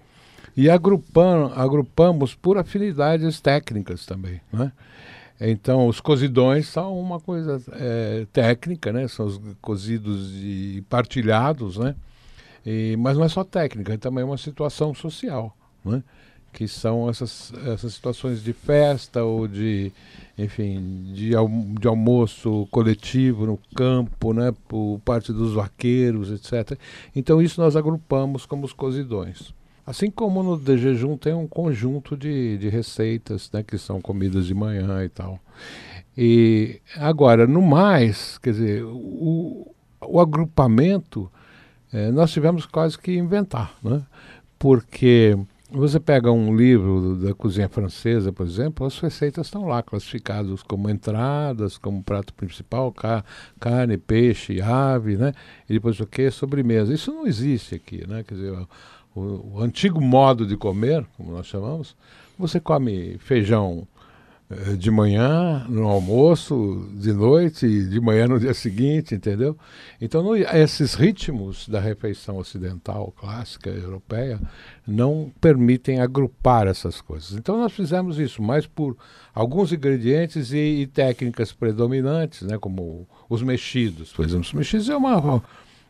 e 0.55 0.69
agrupam, 0.69 1.51
agrupamos 1.55 2.33
por 2.33 2.57
afinidades 2.57 3.41
técnicas 3.41 4.05
também. 4.05 4.39
Né? 4.51 4.71
Então, 5.39 5.87
os 5.87 5.99
cozidões 5.99 6.67
são 6.67 6.97
uma 6.97 7.19
coisa 7.19 7.61
é, 7.73 8.25
técnica, 8.31 8.93
né? 8.93 9.07
são 9.07 9.25
os 9.25 9.41
cozidos 9.61 10.31
e 10.33 10.83
partilhados, 10.89 11.77
né? 11.77 11.95
E, 12.65 12.95
mas 12.97 13.17
não 13.17 13.25
é 13.25 13.29
só 13.29 13.43
técnica, 13.43 13.93
é 13.93 13.97
também 13.97 14.23
uma 14.23 14.37
situação 14.37 14.93
social. 14.93 15.55
Né? 15.83 16.01
que 16.55 16.69
são 16.69 17.09
essas, 17.09 17.51
essas 17.65 17.93
situações 17.93 18.41
de 18.41 18.53
festa 18.53 19.21
ou 19.21 19.45
de, 19.45 19.91
enfim, 20.37 21.11
de, 21.13 21.31
de 21.77 21.87
almoço 21.87 22.65
coletivo 22.71 23.45
no 23.45 23.59
campo, 23.75 24.31
né, 24.33 24.53
por 24.65 25.01
parte 25.03 25.33
dos 25.33 25.53
vaqueiros, 25.53 26.31
etc. 26.31 26.79
Então 27.13 27.41
isso 27.41 27.59
nós 27.59 27.75
agrupamos 27.75 28.45
como 28.45 28.63
os 28.63 28.71
cozidões. 28.71 29.53
Assim 29.85 30.09
como 30.09 30.41
no 30.41 30.57
de 30.57 30.77
jejum 30.77 31.15
tem 31.15 31.33
um 31.33 31.47
conjunto 31.47 32.17
de, 32.17 32.57
de 32.57 32.69
receitas, 32.69 33.51
né, 33.51 33.61
que 33.61 33.77
são 33.77 34.01
comidas 34.01 34.47
de 34.47 34.53
manhã 34.53 35.03
e 35.03 35.09
tal. 35.09 35.39
E 36.17 36.81
agora, 36.97 37.45
no 37.45 37.61
mais, 37.61 38.37
quer 38.39 38.51
dizer, 38.51 38.83
o, 38.83 39.73
o 40.01 40.19
agrupamento 40.19 41.29
é, 41.91 42.11
nós 42.11 42.31
tivemos 42.31 42.65
quase 42.65 42.97
que 42.97 43.15
inventar, 43.15 43.73
né? 43.83 44.03
Porque 44.57 45.37
você 45.69 45.99
pega 45.99 46.31
um 46.31 46.55
livro 46.55 47.15
da 47.15 47.33
cozinha 47.33 47.69
francesa, 47.69 48.31
por 48.31 48.45
exemplo, 48.45 48.85
as 48.85 48.99
receitas 48.99 49.47
estão 49.47 49.65
lá 49.65 49.81
classificadas 49.81 50.61
como 50.63 50.89
entradas, 50.89 51.77
como 51.77 52.03
prato 52.03 52.33
principal, 52.33 52.93
carne, 53.59 53.97
peixe, 53.97 54.61
ave, 54.61 55.17
né? 55.17 55.33
E 55.69 55.73
depois 55.73 55.99
o 55.99 56.05
que? 56.05 56.29
Sobremesa. 56.31 56.93
Isso 56.93 57.11
não 57.11 57.25
existe 57.27 57.75
aqui, 57.75 58.05
né? 58.07 58.23
Quer 58.23 58.35
dizer, 58.35 58.67
o, 59.15 59.55
o, 59.55 59.61
antigo 59.61 60.01
modo 60.01 60.45
de 60.45 60.57
comer, 60.57 61.05
como 61.15 61.31
nós 61.31 61.47
chamamos, 61.47 61.95
você 62.37 62.59
come 62.59 63.17
feijão 63.17 63.87
eh, 64.49 64.75
de 64.75 64.91
manhã, 64.91 65.65
no 65.69 65.87
almoço, 65.87 66.87
de 66.93 67.13
noite, 67.13 67.65
de 67.65 67.99
manhã 68.01 68.27
no 68.27 68.39
dia 68.39 68.53
seguinte, 68.53 69.15
entendeu? 69.15 69.57
Então, 70.01 70.35
esses 70.35 70.93
ritmos 70.93 71.67
da 71.67 71.79
refeição 71.79 72.37
ocidental, 72.37 73.13
clássica, 73.17 73.69
europeia, 73.69 74.39
não 74.85 75.31
permitem 75.39 76.01
agrupar 76.01 76.67
essas 76.67 76.99
coisas. 76.99 77.31
Então, 77.31 77.57
nós 77.57 77.71
fizemos 77.71 78.19
isso 78.19 78.43
mais 78.43 78.67
por 78.67 78.97
alguns 79.33 79.71
ingredientes 79.71 80.51
e, 80.51 80.81
e 80.81 80.87
técnicas 80.87 81.51
predominantes, 81.51 82.41
né, 82.41 82.57
como 82.59 83.07
os 83.29 83.41
mexidos. 83.41 84.11
Por 84.11 84.25
exemplo, 84.25 84.45
os 84.45 84.53
mexidos 84.53 84.89
é 84.89 84.95
uma 84.95 85.41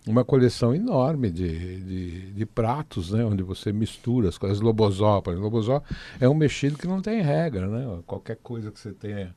uma 0.08 0.24
coleção 0.24 0.74
enorme 0.74 1.32
de, 1.32 1.80
de, 1.82 2.32
de, 2.32 2.46
pratos, 2.46 3.12
né, 3.12 3.26
onde 3.26 3.42
você 3.42 3.74
mistura 3.74 4.30
as 4.30 4.38
coisas. 4.38 4.62
Lobozó, 4.62 5.20
por 5.22 5.32
exemplo, 5.32 5.50
lobozó 5.50 5.82
é 6.20 6.30
um 6.30 6.36
mexido 6.36 6.78
que 6.78 6.88
não 6.88 7.02
tem 7.02 7.22
regra, 7.22 7.68
né? 7.68 8.00
Qualquer 8.06 8.38
coisa 8.38 8.72
que 8.72 8.80
você 8.80 8.92
tenha 8.92 9.34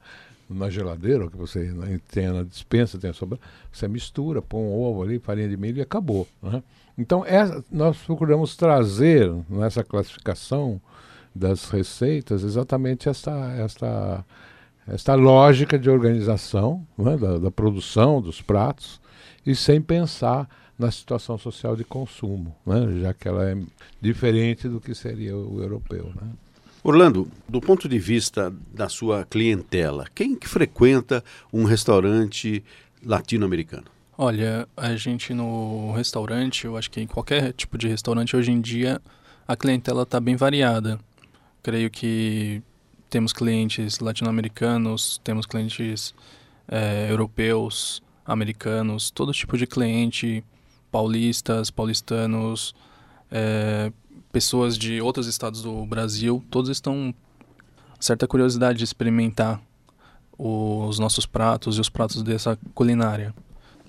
na 0.48 0.70
geladeira, 0.70 1.24
ou 1.24 1.30
que 1.30 1.36
você 1.36 1.72
tenha 2.10 2.32
na 2.32 2.42
dispensa, 2.42 2.98
tenha 2.98 3.12
sobra, 3.12 3.38
você 3.70 3.86
mistura, 3.86 4.40
põe 4.40 4.62
um 4.62 4.72
ovo 4.72 5.02
ali, 5.02 5.18
farinha 5.18 5.48
de 5.48 5.56
milho 5.56 5.78
e 5.78 5.82
acabou. 5.82 6.26
Né? 6.42 6.62
Então, 6.96 7.24
é, 7.24 7.62
nós 7.70 7.98
procuramos 7.98 8.56
trazer 8.56 9.30
nessa 9.48 9.84
classificação 9.84 10.80
das 11.34 11.68
receitas 11.68 12.42
exatamente 12.42 13.08
esta, 13.08 13.52
esta, 13.58 14.24
esta 14.86 15.14
lógica 15.14 15.78
de 15.78 15.90
organização 15.90 16.84
né, 16.96 17.16
da, 17.16 17.38
da 17.38 17.50
produção 17.50 18.20
dos 18.20 18.40
pratos, 18.40 19.00
e 19.48 19.56
sem 19.56 19.80
pensar 19.80 20.46
na 20.78 20.90
situação 20.90 21.38
social 21.38 21.74
de 21.74 21.82
consumo, 21.82 22.54
né? 22.66 23.00
já 23.00 23.14
que 23.14 23.26
ela 23.26 23.50
é 23.50 23.56
diferente 23.98 24.68
do 24.68 24.78
que 24.78 24.94
seria 24.94 25.34
o 25.34 25.62
europeu. 25.62 26.12
Né? 26.14 26.28
Orlando, 26.84 27.26
do 27.48 27.58
ponto 27.58 27.88
de 27.88 27.98
vista 27.98 28.54
da 28.74 28.90
sua 28.90 29.24
clientela, 29.24 30.04
quem 30.14 30.36
que 30.36 30.46
frequenta 30.46 31.24
um 31.50 31.64
restaurante 31.64 32.62
latino-americano? 33.02 33.86
Olha, 34.18 34.68
a 34.76 34.94
gente 34.96 35.32
no 35.32 35.92
restaurante, 35.92 36.66
eu 36.66 36.76
acho 36.76 36.90
que 36.90 37.00
em 37.00 37.06
qualquer 37.06 37.54
tipo 37.54 37.78
de 37.78 37.88
restaurante 37.88 38.36
hoje 38.36 38.52
em 38.52 38.60
dia, 38.60 39.00
a 39.46 39.56
clientela 39.56 40.02
está 40.02 40.20
bem 40.20 40.36
variada. 40.36 41.00
Creio 41.62 41.88
que 41.88 42.62
temos 43.08 43.32
clientes 43.32 43.98
latino-americanos, 43.98 45.18
temos 45.24 45.46
clientes 45.46 46.14
é, 46.68 47.10
europeus, 47.10 48.02
americanos, 48.28 49.10
todo 49.10 49.32
tipo 49.32 49.56
de 49.56 49.66
cliente, 49.66 50.44
paulistas, 50.92 51.70
paulistanos, 51.70 52.74
é, 53.30 53.90
pessoas 54.30 54.76
de 54.76 55.00
outros 55.00 55.26
estados 55.26 55.62
do 55.62 55.84
Brasil, 55.86 56.44
todos 56.50 56.68
estão 56.68 57.14
certa 57.98 58.28
curiosidade 58.28 58.78
de 58.78 58.84
experimentar 58.84 59.60
os 60.38 60.98
nossos 60.98 61.26
pratos 61.26 61.78
e 61.78 61.80
os 61.80 61.88
pratos 61.88 62.22
dessa 62.22 62.56
culinária. 62.74 63.34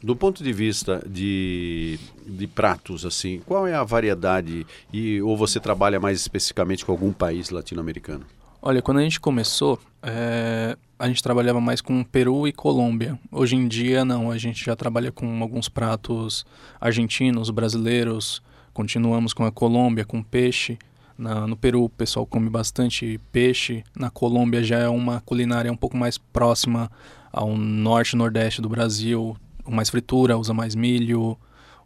Do 0.02 0.15
ponto 0.15 0.41
de 0.41 0.54
vista 0.54 1.04
de, 1.06 1.99
de 2.25 2.47
pratos, 2.47 3.06
assim, 3.06 3.41
qual 3.45 3.67
é 3.67 3.75
a 3.75 3.84
variedade 3.84 4.65
e 4.93 5.21
ou 5.21 5.36
você 5.36 5.60
trabalha 5.60 5.99
mais 5.99 6.19
especificamente 6.21 6.86
com 6.86 6.93
algum 6.93 7.12
país 7.12 7.49
latino-americano? 7.49 8.25
Olha, 8.62 8.82
quando 8.82 8.98
a 8.98 9.02
gente 9.02 9.22
começou, 9.22 9.80
é, 10.04 10.76
a 10.98 11.08
gente 11.08 11.24
trabalhava 11.24 11.62
mais 11.62 11.80
com 11.80 12.04
Peru 12.04 12.45
e 12.45 12.52
Colômbia. 12.52 13.17
Hoje 13.32 13.56
em 13.56 13.65
dia, 13.69 14.04
não, 14.04 14.30
a 14.30 14.38
gente 14.38 14.65
já 14.65 14.76
trabalha 14.76 15.13
com 15.13 15.41
alguns 15.41 15.69
pratos 15.69 16.45
argentinos, 16.80 17.50
brasileiros. 17.52 18.41
Continuamos 18.74 19.34
com 19.34 19.45
a 19.45 19.52
Colômbia, 19.52 20.04
com 20.04 20.22
peixe. 20.22 20.78
Na, 21.17 21.48
no 21.48 21.56
Peru, 21.56 21.86
o 21.86 21.89
pessoal 21.89 22.26
come 22.26 22.50
bastante 22.50 23.17
peixe. 23.32 23.82
Na 23.98 24.10
Colômbia, 24.10 24.62
já 24.62 24.80
é 24.80 24.89
uma 24.89 25.22
culinária 25.22 25.72
um 25.72 25.78
pouco 25.78 25.95
mais 25.95 26.17
próxima 26.17 26.91
ao 27.32 27.56
norte 27.56 28.17
nordeste 28.17 28.62
do 28.62 28.67
Brasil. 28.67 29.38
Mais 29.65 29.89
fritura, 29.89 30.38
usa 30.38 30.54
mais 30.54 30.76
milho, 30.76 31.38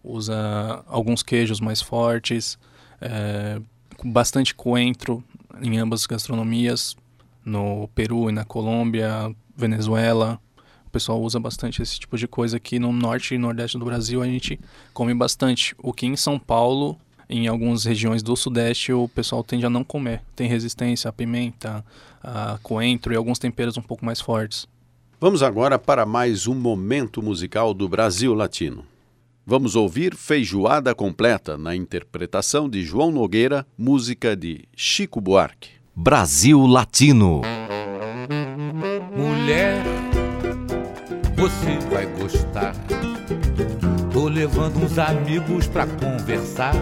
usa 0.03 0.83
alguns 0.87 1.21
queijos 1.21 1.59
mais 1.59 1.83
fortes. 1.83 2.57
É, 2.99 3.61
bastante 4.03 4.55
coentro 4.55 5.23
em 5.61 5.77
ambas 5.77 6.01
as 6.01 6.05
gastronomias, 6.07 6.95
no 7.45 7.87
Peru 7.89 8.29
e 8.29 8.33
na 8.33 8.45
Colômbia, 8.45 9.33
Venezuela. 9.55 10.39
O 10.87 10.89
pessoal 10.89 11.21
usa 11.21 11.39
bastante 11.39 11.81
esse 11.81 11.99
tipo 11.99 12.17
de 12.17 12.27
coisa 12.27 12.57
aqui 12.57 12.79
no 12.79 12.91
norte 12.91 13.35
e 13.35 13.37
nordeste 13.37 13.77
do 13.77 13.85
Brasil, 13.85 14.21
a 14.21 14.25
gente 14.25 14.59
come 14.93 15.13
bastante. 15.13 15.75
O 15.79 15.91
que 15.91 16.05
em 16.05 16.15
São 16.15 16.37
Paulo, 16.37 16.97
em 17.29 17.47
algumas 17.47 17.83
regiões 17.83 18.21
do 18.21 18.35
sudeste, 18.35 18.93
o 18.93 19.07
pessoal 19.07 19.43
tende 19.43 19.65
a 19.65 19.69
não 19.69 19.83
comer. 19.83 20.21
Tem 20.35 20.47
resistência 20.47 21.09
a 21.09 21.13
pimenta, 21.13 21.83
a 22.21 22.59
coentro 22.61 23.11
e 23.11 23.15
alguns 23.15 23.39
temperos 23.39 23.77
um 23.77 23.81
pouco 23.81 24.05
mais 24.05 24.21
fortes. 24.21 24.67
Vamos 25.19 25.41
agora 25.41 25.79
para 25.79 26.05
mais 26.05 26.47
um 26.47 26.53
momento 26.53 27.21
musical 27.21 27.73
do 27.73 27.87
Brasil 27.87 28.33
Latino. 28.33 28.85
Vamos 29.45 29.75
ouvir 29.75 30.15
Feijoada 30.15 30.95
Completa 30.95 31.57
na 31.57 31.75
interpretação 31.75 32.69
de 32.69 32.81
João 32.81 33.11
Nogueira, 33.11 33.67
música 33.77 34.37
de 34.37 34.63
Chico 34.73 35.19
Buarque. 35.19 35.71
Brasil 35.93 36.65
Latino. 36.65 37.41
Mulher, 39.13 39.83
você 41.35 41.77
vai 41.93 42.05
gostar. 42.05 42.73
Tô 44.13 44.29
levando 44.29 44.77
uns 44.77 44.97
amigos 44.97 45.67
pra 45.67 45.87
conversar. 45.87 46.73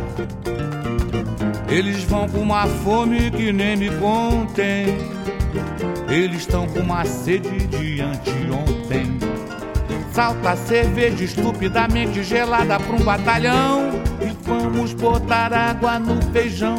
Eles 1.68 2.04
vão 2.04 2.30
com 2.30 2.42
uma 2.42 2.68
fome 2.68 3.32
que 3.32 3.52
nem 3.52 3.76
me 3.76 3.90
contem. 3.98 4.86
Eles 6.08 6.42
estão 6.42 6.68
com 6.68 6.82
uma 6.82 7.06
sede 7.06 7.66
de 7.66 8.02
anteontem 8.02 9.31
Salta 10.14 10.58
cerveja 10.58 11.24
estupidamente 11.24 12.22
gelada 12.22 12.78
pra 12.78 12.96
um 12.96 13.04
batalhão. 13.04 13.92
E 14.22 14.36
vamos 14.46 14.94
botar 14.94 15.54
água 15.54 15.98
no 16.00 16.22
feijão. 16.34 16.76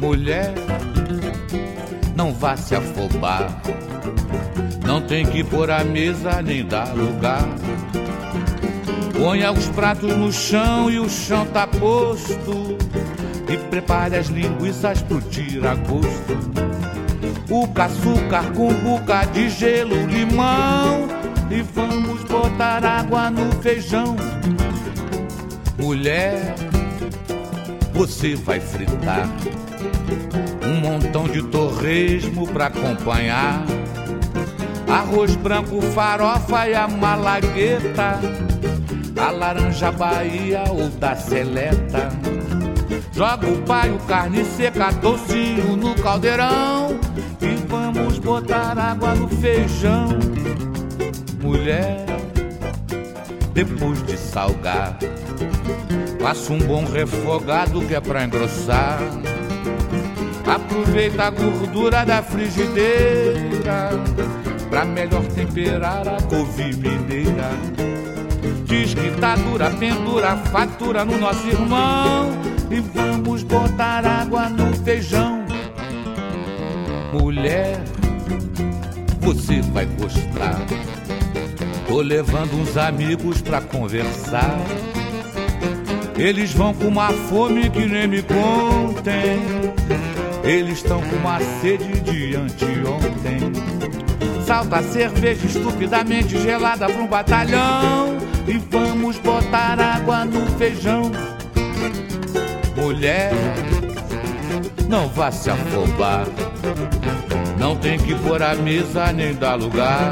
Mulher, 0.00 0.52
não 2.16 2.32
vá 2.32 2.56
se 2.56 2.74
afobar. 2.74 3.62
Não 4.84 5.00
tem 5.02 5.24
que 5.24 5.44
pôr 5.44 5.70
a 5.70 5.84
mesa 5.84 6.42
nem 6.42 6.66
dar 6.66 6.92
lugar. 6.96 7.48
Ponha 9.16 9.52
os 9.52 9.68
pratos 9.68 10.16
no 10.16 10.32
chão 10.32 10.90
e 10.90 10.98
o 10.98 11.08
chão 11.08 11.46
tá 11.46 11.68
posto. 11.68 12.76
E 13.48 13.56
prepare 13.70 14.16
as 14.16 14.26
linguiças 14.26 15.00
pro 15.02 15.20
tira-gosto. 15.20 16.42
O 17.48 17.68
açúcar 17.80 18.52
com 18.52 18.72
buca 18.74 19.24
de 19.26 19.48
gelo, 19.48 20.06
limão 20.06 21.22
e 21.52 21.60
vamos 21.60 22.24
botar 22.24 22.82
água 22.82 23.30
no 23.30 23.52
feijão. 23.60 24.16
Mulher, 25.78 26.54
você 27.92 28.34
vai 28.34 28.58
fritar 28.58 29.28
um 30.66 30.80
montão 30.80 31.28
de 31.28 31.42
torresmo 31.42 32.48
pra 32.48 32.66
acompanhar. 32.66 33.62
Arroz 34.88 35.36
branco, 35.36 35.80
farofa 35.82 36.68
e 36.68 36.74
a 36.74 36.88
malagueta, 36.88 38.18
a 39.16 39.30
laranja 39.30 39.92
Bahia 39.92 40.64
ou 40.70 40.88
da 40.88 41.14
seleta. 41.14 42.08
Joga 43.12 43.46
o 43.46 43.60
paio, 43.62 43.98
carne 44.08 44.42
seca, 44.44 44.90
docinho 44.90 45.76
no 45.76 45.94
caldeirão 45.96 46.98
e 47.40 47.54
vamos 47.68 48.18
botar 48.18 48.78
água 48.78 49.14
no 49.14 49.28
feijão 49.28 50.08
mulher, 51.42 52.06
depois 53.52 54.00
de 54.06 54.16
salgar, 54.16 54.96
faça 56.20 56.52
um 56.52 56.58
bom 56.58 56.84
refogado 56.84 57.80
que 57.82 57.94
é 57.94 58.00
pra 58.00 58.24
engrossar. 58.24 59.00
Aproveita 60.46 61.24
a 61.24 61.30
gordura 61.30 62.04
da 62.04 62.22
frigideira 62.22 63.90
pra 64.70 64.84
melhor 64.84 65.24
temperar 65.34 66.06
a 66.06 66.22
couve 66.22 66.74
mineira. 66.76 67.50
Diz 68.64 68.94
que 68.94 69.10
tá 69.20 69.34
dura, 69.34 69.70
pendura, 69.70 70.36
fatura 70.36 71.04
no 71.04 71.18
nosso 71.18 71.46
irmão 71.46 72.30
e 72.70 72.80
vamos 72.80 73.42
botar 73.42 74.06
água 74.06 74.48
no 74.48 74.74
feijão. 74.76 75.44
Mulher, 77.12 77.82
você 79.20 79.60
vai 79.60 79.86
gostar 79.86 80.56
Tô 81.92 82.00
levando 82.00 82.54
uns 82.54 82.78
amigos 82.78 83.42
pra 83.42 83.60
conversar. 83.60 84.58
Eles 86.16 86.50
vão 86.54 86.72
com 86.72 86.86
uma 86.86 87.12
fome 87.12 87.68
que 87.68 87.84
nem 87.84 88.08
me 88.08 88.22
contem. 88.22 89.42
Eles 90.42 90.78
estão 90.78 91.02
com 91.02 91.16
uma 91.16 91.38
sede 91.60 92.00
de 92.00 92.34
anteontem. 92.34 93.52
Salta 94.46 94.82
cerveja 94.82 95.44
estupidamente 95.44 96.40
gelada 96.40 96.86
pra 96.86 97.02
um 97.02 97.06
batalhão. 97.06 98.16
E 98.48 98.56
vamos 98.70 99.18
botar 99.18 99.78
água 99.78 100.24
no 100.24 100.46
feijão. 100.56 101.12
Mulher, 102.74 103.34
não 104.88 105.08
vá 105.08 105.30
se 105.30 105.50
afobar. 105.50 106.24
não 107.58 107.76
tem 107.76 107.98
que 107.98 108.14
pôr 108.14 108.42
a 108.42 108.54
mesa 108.54 109.12
nem 109.12 109.34
dar 109.34 109.56
lugar. 109.56 110.10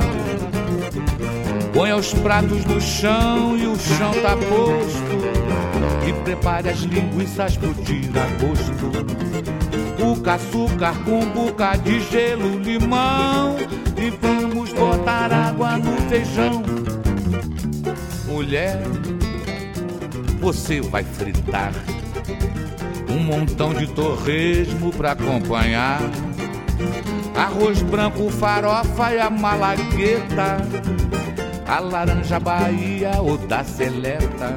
Põe 1.73 1.93
os 1.93 2.13
pratos 2.15 2.65
no 2.65 2.81
chão 2.81 3.57
e 3.57 3.67
o 3.67 3.79
chão 3.79 4.13
tá 4.23 4.37
posto. 4.37 6.09
E 6.09 6.13
prepare 6.25 6.71
as 6.71 6.81
linguiças 6.81 7.57
pro 7.57 7.73
tira-gosto. 7.75 8.91
O 10.03 10.31
açúcar 10.31 10.95
com 11.05 11.25
boca 11.27 11.77
de 11.77 12.01
gelo, 12.01 12.59
limão. 12.59 13.57
E 13.97 14.11
vamos 14.11 14.73
botar 14.73 15.33
água 15.33 15.77
no 15.77 15.97
feijão. 16.09 16.63
Mulher, 18.27 18.83
você 20.41 20.81
vai 20.81 21.05
fritar 21.05 21.73
um 23.09 23.23
montão 23.23 23.73
de 23.75 23.87
torresmo 23.87 24.91
pra 24.93 25.13
acompanhar. 25.13 26.01
Arroz 27.37 27.83
branco, 27.83 28.29
farofa 28.31 29.15
e 29.15 29.21
a 29.21 29.31
malagueta 29.31 30.59
a 31.71 31.79
laranja 31.79 32.41
Bahia 32.41 33.13
ou 33.21 33.39
da 33.39 33.63
seleta. 33.63 34.57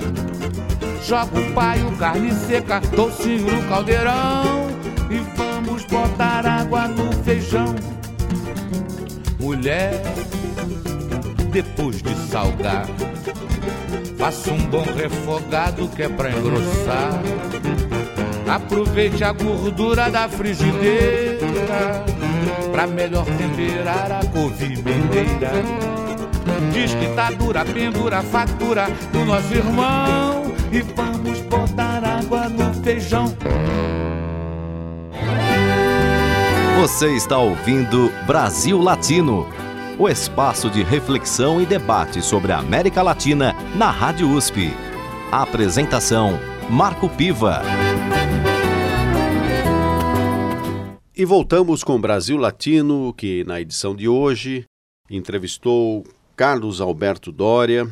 Joga 1.06 1.40
o 1.40 1.54
paio, 1.54 1.92
carne 1.98 2.32
seca, 2.32 2.80
docinho 2.80 3.52
no 3.52 3.62
caldeirão 3.70 4.68
e 5.12 5.20
vamos 5.38 5.86
botar 5.86 6.44
água 6.46 6.88
no 6.88 7.14
feijão. 7.24 7.76
Mulher, 9.40 10.02
depois 11.52 12.02
de 12.02 12.16
salgar, 12.16 12.88
faça 14.18 14.52
um 14.52 14.66
bom 14.66 14.86
refogado 14.96 15.88
que 15.90 16.02
é 16.02 16.10
pra 16.10 16.32
engrossar. 16.32 17.22
Aproveite 18.48 19.24
a 19.24 19.32
gordura 19.34 20.10
da 20.10 20.28
frigideira 20.28 22.04
pra 22.72 22.88
melhor 22.88 23.26
temperar 23.26 24.12
a 24.12 24.26
couve 24.32 24.70
mineira. 24.70 26.03
Diz 26.72 26.94
que 26.96 27.08
tá 27.16 27.32
dura, 27.32 27.64
pendura 27.66 28.20
a 28.20 28.24
fatura 28.24 28.88
do 29.12 29.26
nosso 29.26 29.54
irmão. 29.54 30.44
E 30.72 30.82
vamos 30.82 31.40
botar 31.42 32.04
água 32.04 32.50
no 32.50 32.74
feijão. 32.84 33.34
Você 36.80 37.16
está 37.16 37.38
ouvindo 37.38 38.12
Brasil 38.26 38.78
Latino, 38.82 39.48
o 39.98 40.10
espaço 40.10 40.70
de 40.70 40.84
reflexão 40.84 41.62
e 41.62 41.66
debate 41.66 42.22
sobre 42.22 42.52
a 42.52 42.58
América 42.58 43.02
Latina 43.02 43.56
na 43.76 43.90
Rádio 43.90 44.30
USP. 44.30 44.74
A 45.32 45.44
apresentação: 45.44 46.40
Marco 46.70 47.08
Piva. 47.08 47.62
E 51.16 51.24
voltamos 51.26 51.84
com 51.84 52.02
Brasil 52.02 52.38
Latino, 52.38 53.14
que 53.14 53.44
na 53.46 53.62
edição 53.62 53.96
de 53.96 54.10
hoje 54.10 54.66
entrevistou 55.10 56.04
Carlos 56.36 56.82
Alberto 56.82 57.32
Doria, 57.32 57.88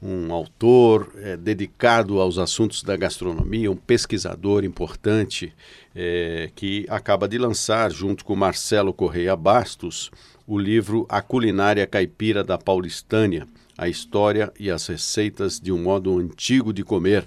um 0.00 0.32
autor 0.32 1.12
é, 1.16 1.36
dedicado 1.36 2.20
aos 2.20 2.38
assuntos 2.38 2.82
da 2.82 2.96
gastronomia, 2.96 3.70
um 3.70 3.76
pesquisador 3.76 4.62
importante 4.64 5.52
é, 5.94 6.50
que 6.54 6.86
acaba 6.88 7.26
de 7.26 7.36
lançar, 7.38 7.90
junto 7.90 8.24
com 8.24 8.36
Marcelo 8.36 8.92
Correia 8.92 9.34
Bastos, 9.34 10.10
o 10.46 10.58
livro 10.58 11.06
A 11.08 11.20
Culinária 11.20 11.86
Caipira 11.86 12.44
da 12.44 12.58
Paulistânia, 12.58 13.48
a 13.76 13.88
história 13.88 14.52
e 14.60 14.70
as 14.70 14.86
receitas 14.86 15.58
de 15.58 15.72
um 15.72 15.82
modo 15.82 16.18
antigo 16.18 16.72
de 16.72 16.84
comer. 16.84 17.24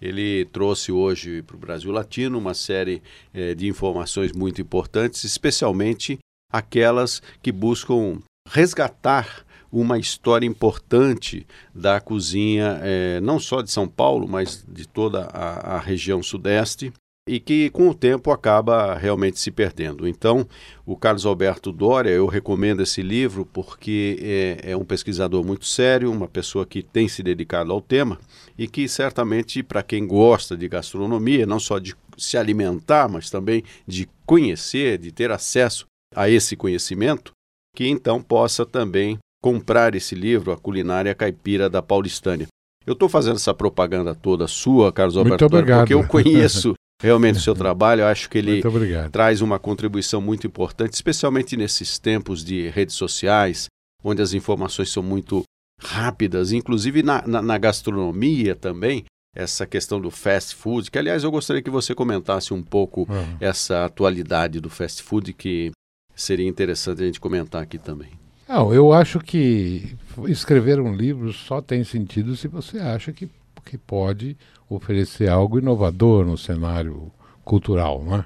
Ele 0.00 0.44
trouxe 0.52 0.92
hoje 0.92 1.42
para 1.42 1.56
o 1.56 1.58
Brasil 1.58 1.90
Latino 1.90 2.38
uma 2.38 2.54
série 2.54 3.02
é, 3.32 3.54
de 3.54 3.66
informações 3.66 4.32
muito 4.32 4.60
importantes, 4.60 5.24
especialmente 5.24 6.18
aquelas 6.52 7.22
que 7.42 7.50
buscam 7.50 8.20
resgatar 8.46 9.44
uma 9.72 9.98
história 9.98 10.46
importante 10.46 11.46
da 11.74 11.98
cozinha, 11.98 12.78
é, 12.82 13.20
não 13.22 13.40
só 13.40 13.62
de 13.62 13.70
São 13.70 13.88
Paulo, 13.88 14.28
mas 14.28 14.62
de 14.68 14.86
toda 14.86 15.22
a, 15.32 15.76
a, 15.76 15.78
região 15.78 16.22
sudeste, 16.22 16.92
e 17.26 17.40
que 17.40 17.70
com 17.70 17.88
o 17.88 17.94
tempo 17.94 18.30
acaba 18.32 18.94
realmente 18.94 19.38
se 19.38 19.50
perdendo. 19.50 20.06
Então, 20.06 20.46
o 20.84 20.96
Carlos 20.96 21.24
Alberto 21.24 21.72
Dória, 21.72 22.10
eu 22.10 22.26
recomendo 22.26 22.82
esse 22.82 23.00
livro 23.00 23.46
porque 23.46 24.18
é, 24.20 24.72
é 24.72 24.76
um 24.76 24.84
pesquisador 24.84 25.44
muito 25.44 25.64
sério, 25.64 26.10
uma 26.10 26.28
pessoa 26.28 26.66
que 26.66 26.82
tem 26.82 27.08
se 27.08 27.22
dedicado 27.22 27.72
ao 27.72 27.80
tema 27.80 28.18
e 28.58 28.66
que 28.66 28.88
certamente, 28.88 29.62
para 29.62 29.82
quem 29.82 30.06
gosta 30.06 30.56
de 30.56 30.68
gastronomia, 30.68 31.46
não 31.46 31.60
só 31.60 31.78
de 31.78 31.94
se 32.18 32.36
alimentar, 32.36 33.08
mas 33.08 33.30
também 33.30 33.62
de 33.86 34.08
conhecer, 34.26 34.98
de 34.98 35.12
ter 35.12 35.30
acesso 35.30 35.86
a 36.14 36.28
esse 36.28 36.56
conhecimento, 36.56 37.32
que 37.74 37.86
então 37.86 38.20
possa 38.20 38.66
também 38.66 39.18
comprar 39.42 39.96
esse 39.96 40.14
livro, 40.14 40.52
A 40.52 40.56
Culinária 40.56 41.14
Caipira 41.14 41.68
da 41.68 41.82
Paulistânia. 41.82 42.46
Eu 42.86 42.92
estou 42.92 43.08
fazendo 43.08 43.36
essa 43.36 43.52
propaganda 43.52 44.14
toda 44.14 44.46
sua, 44.46 44.92
Carlos 44.92 45.16
Alberto, 45.16 45.48
porque 45.48 45.92
eu 45.92 46.06
conheço 46.06 46.74
realmente 47.02 47.38
o 47.38 47.42
seu 47.42 47.54
trabalho. 47.54 48.02
Eu 48.02 48.06
acho 48.06 48.30
que 48.30 48.38
ele 48.38 48.62
traz 49.10 49.40
uma 49.40 49.58
contribuição 49.58 50.20
muito 50.20 50.46
importante, 50.46 50.94
especialmente 50.94 51.56
nesses 51.56 51.98
tempos 51.98 52.44
de 52.44 52.68
redes 52.68 52.94
sociais, 52.94 53.66
onde 54.02 54.22
as 54.22 54.32
informações 54.32 54.90
são 54.90 55.02
muito 55.02 55.42
rápidas, 55.80 56.52
inclusive 56.52 57.02
na, 57.02 57.26
na, 57.26 57.42
na 57.42 57.58
gastronomia 57.58 58.54
também. 58.54 59.04
Essa 59.34 59.66
questão 59.66 59.98
do 59.98 60.10
fast 60.10 60.54
food, 60.54 60.90
que 60.90 60.98
aliás 60.98 61.24
eu 61.24 61.30
gostaria 61.30 61.62
que 61.62 61.70
você 61.70 61.94
comentasse 61.94 62.52
um 62.52 62.62
pouco 62.62 63.06
uhum. 63.10 63.36
essa 63.40 63.86
atualidade 63.86 64.60
do 64.60 64.68
fast 64.68 65.02
food, 65.02 65.32
que 65.32 65.72
seria 66.14 66.46
interessante 66.46 67.02
a 67.02 67.06
gente 67.06 67.18
comentar 67.18 67.62
aqui 67.62 67.78
também. 67.78 68.21
Não, 68.52 68.70
eu 68.70 68.92
acho 68.92 69.18
que 69.18 69.96
escrever 70.28 70.78
um 70.78 70.94
livro 70.94 71.32
só 71.32 71.62
tem 71.62 71.82
sentido 71.84 72.36
se 72.36 72.46
você 72.46 72.78
acha 72.78 73.10
que, 73.10 73.26
que 73.64 73.78
pode 73.78 74.36
oferecer 74.68 75.30
algo 75.30 75.58
inovador 75.58 76.26
no 76.26 76.36
cenário 76.36 77.10
cultural, 77.46 78.04
não 78.04 78.16
é? 78.16 78.24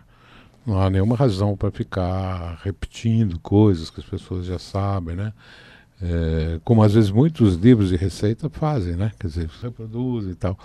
Não 0.66 0.82
há 0.82 0.90
nenhuma 0.90 1.14
razão 1.14 1.56
para 1.56 1.70
ficar 1.70 2.58
repetindo 2.64 3.38
coisas 3.38 3.88
que 3.88 4.00
as 4.00 4.06
pessoas 4.06 4.46
já 4.46 4.58
sabem, 4.58 5.14
né? 5.14 5.32
É, 6.02 6.60
como 6.62 6.82
às 6.82 6.92
vezes 6.92 7.10
muitos 7.10 7.54
livros 7.54 7.88
de 7.88 7.96
receita 7.96 8.50
fazem, 8.50 8.96
né? 8.96 9.12
Quer 9.18 9.28
dizer, 9.28 9.50
produz 9.74 10.26
e 10.26 10.34
tal. 10.34 10.58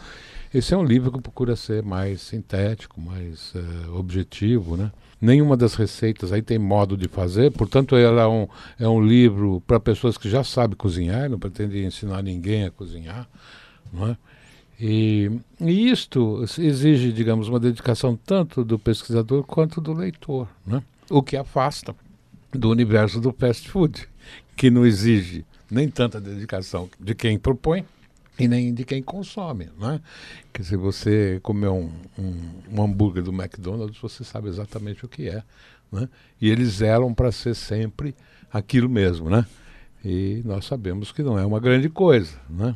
Esse 0.54 0.74
é 0.74 0.78
um 0.78 0.84
livro 0.84 1.12
que 1.12 1.22
procura 1.22 1.56
ser 1.56 1.82
mais 1.84 2.22
sintético, 2.22 3.00
mais 3.00 3.54
é, 3.56 3.89
objetivo, 3.91 4.76
né? 4.76 4.91
nenhuma 5.22 5.56
das 5.56 5.76
receitas 5.76 6.34
aí 6.34 6.41
tem 6.41 6.58
modo 6.58 6.98
de 6.98 7.08
fazer, 7.08 7.52
portanto 7.52 7.96
ela 7.96 8.24
é 8.24 8.28
um, 8.28 8.48
é 8.80 8.88
um 8.88 9.06
livro 9.06 9.62
para 9.67 9.80
pessoas 9.80 10.17
que 10.17 10.28
já 10.28 10.44
sabem 10.44 10.76
cozinhar, 10.76 11.30
não 11.30 11.38
pretende 11.38 11.86
ensinar 11.86 12.24
ninguém 12.24 12.65
a 12.65 12.72
cozinhar, 12.72 13.30
não 13.94 14.08
é? 14.08 14.17
E, 14.84 15.30
e 15.60 15.91
isto 15.91 16.44
exige, 16.58 17.13
digamos, 17.13 17.48
uma 17.48 17.60
dedicação 17.60 18.17
tanto 18.26 18.65
do 18.65 18.80
pesquisador 18.80 19.44
quanto 19.44 19.80
do 19.80 19.94
leitor, 19.94 20.48
né? 20.65 20.82
o 21.08 21.22
que 21.22 21.38
afasta 21.38 21.96
do 22.52 22.72
universo 22.72 23.22
do 23.22 23.32
fast 23.32 23.70
food, 23.70 24.10
que 24.62 24.69
não 24.69 24.86
exige 24.86 25.43
nem 25.71 25.89
tanta 25.89 26.21
dedicação 26.21 26.88
de 27.00 27.15
quem 27.15 27.39
propõe, 27.39 27.84
e 28.38 28.47
nem 28.47 28.71
de 28.71 28.86
quem 28.86 29.02
consome, 29.02 29.69
né? 29.80 30.00
Quer 30.54 30.62
dizer, 30.62 30.78
você 30.78 31.39
comer 31.41 31.69
um, 31.69 31.89
um, 32.15 32.36
um, 32.71 32.84
hambúrguer 32.84 33.24
do 33.24 33.32
McDonald's, 33.32 34.00
você 34.00 34.24
sabe 34.24 34.50
exatamente 34.50 35.04
o 35.04 35.08
que 35.08 35.28
é, 35.28 35.41
né? 35.91 36.08
E 36.39 36.47
eles 36.47 36.80
eram 36.80 37.12
para 37.12 37.32
ser 37.32 37.56
sempre 37.56 38.15
aquilo 38.54 38.88
mesmo, 38.88 39.32
né? 39.32 39.47
E 40.06 40.43
nós 40.45 40.65
sabemos 40.65 41.12
que 41.12 41.24
não 41.24 41.39
é 41.39 41.45
uma 41.45 41.60
grande 41.60 41.89
coisa, 41.89 42.38
né? 42.47 42.76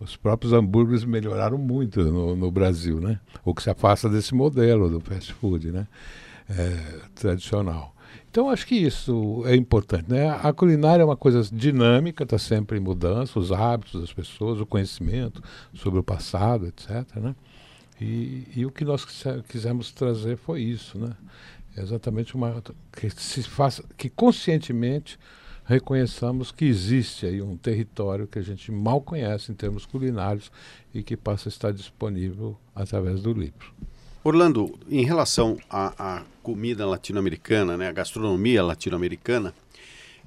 Os 0.00 0.16
próprios 0.16 0.54
hambúrgueres 0.54 1.04
melhoraram 1.04 1.58
muito 1.58 2.02
no, 2.04 2.34
no 2.34 2.50
Brasil, 2.50 2.98
né? 2.98 3.20
O 3.44 3.54
que 3.54 3.62
se 3.62 3.68
afasta 3.68 4.08
desse 4.08 4.34
modelo 4.34 4.88
do 4.88 4.98
fast 4.98 5.30
food, 5.34 5.72
né? 5.72 5.86
É, 6.48 7.00
tradicional. 7.14 7.94
Então 8.30 8.48
acho 8.48 8.64
que 8.64 8.76
isso 8.76 9.42
é 9.44 9.56
importante. 9.56 10.08
Né? 10.08 10.30
A 10.30 10.52
culinária 10.52 11.02
é 11.02 11.04
uma 11.04 11.16
coisa 11.16 11.42
dinâmica, 11.52 12.22
está 12.22 12.38
sempre 12.38 12.78
em 12.78 12.80
mudança, 12.80 13.38
os 13.38 13.50
hábitos 13.50 14.00
das 14.00 14.12
pessoas, 14.12 14.60
o 14.60 14.66
conhecimento 14.66 15.42
sobre 15.74 15.98
o 15.98 16.02
passado, 16.02 16.66
etc. 16.66 17.16
Né? 17.16 17.34
E, 18.00 18.46
e 18.54 18.64
o 18.64 18.70
que 18.70 18.84
nós 18.84 19.04
quisemos 19.48 19.90
trazer 19.90 20.36
foi 20.36 20.62
isso, 20.62 20.98
né? 20.98 21.14
Exatamente 21.76 22.34
uma 22.34 22.62
que 22.92 23.10
se 23.10 23.42
faça, 23.42 23.84
que 23.96 24.08
conscientemente 24.08 25.18
reconheçamos 25.64 26.50
que 26.50 26.64
existe 26.64 27.26
aí 27.26 27.40
um 27.40 27.56
território 27.56 28.26
que 28.26 28.38
a 28.38 28.42
gente 28.42 28.72
mal 28.72 29.00
conhece 29.00 29.52
em 29.52 29.54
termos 29.54 29.86
culinários 29.86 30.50
e 30.92 31.02
que 31.02 31.16
passa 31.16 31.48
a 31.48 31.50
estar 31.50 31.72
disponível 31.72 32.58
através 32.74 33.22
do 33.22 33.32
livro. 33.32 33.72
Orlando, 34.22 34.78
em 34.88 35.04
relação 35.04 35.56
à, 35.70 36.22
comida 36.42 36.86
latino-americana, 36.86 37.76
né, 37.76 37.88
a 37.88 37.92
gastronomia 37.92 38.62
latino-americana, 38.62 39.54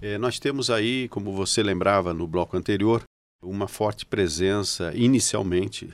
eh, 0.02 0.18
nós 0.18 0.40
temos 0.40 0.70
aí, 0.70 1.08
como 1.10 1.32
você 1.32 1.62
lembrava 1.62 2.14
no 2.14 2.28
bloco 2.28 2.58
anterior, 2.58 3.04
uma 3.44 3.68
forte 3.68 4.06
presença, 4.06 4.92
inicialmente, 4.96 5.92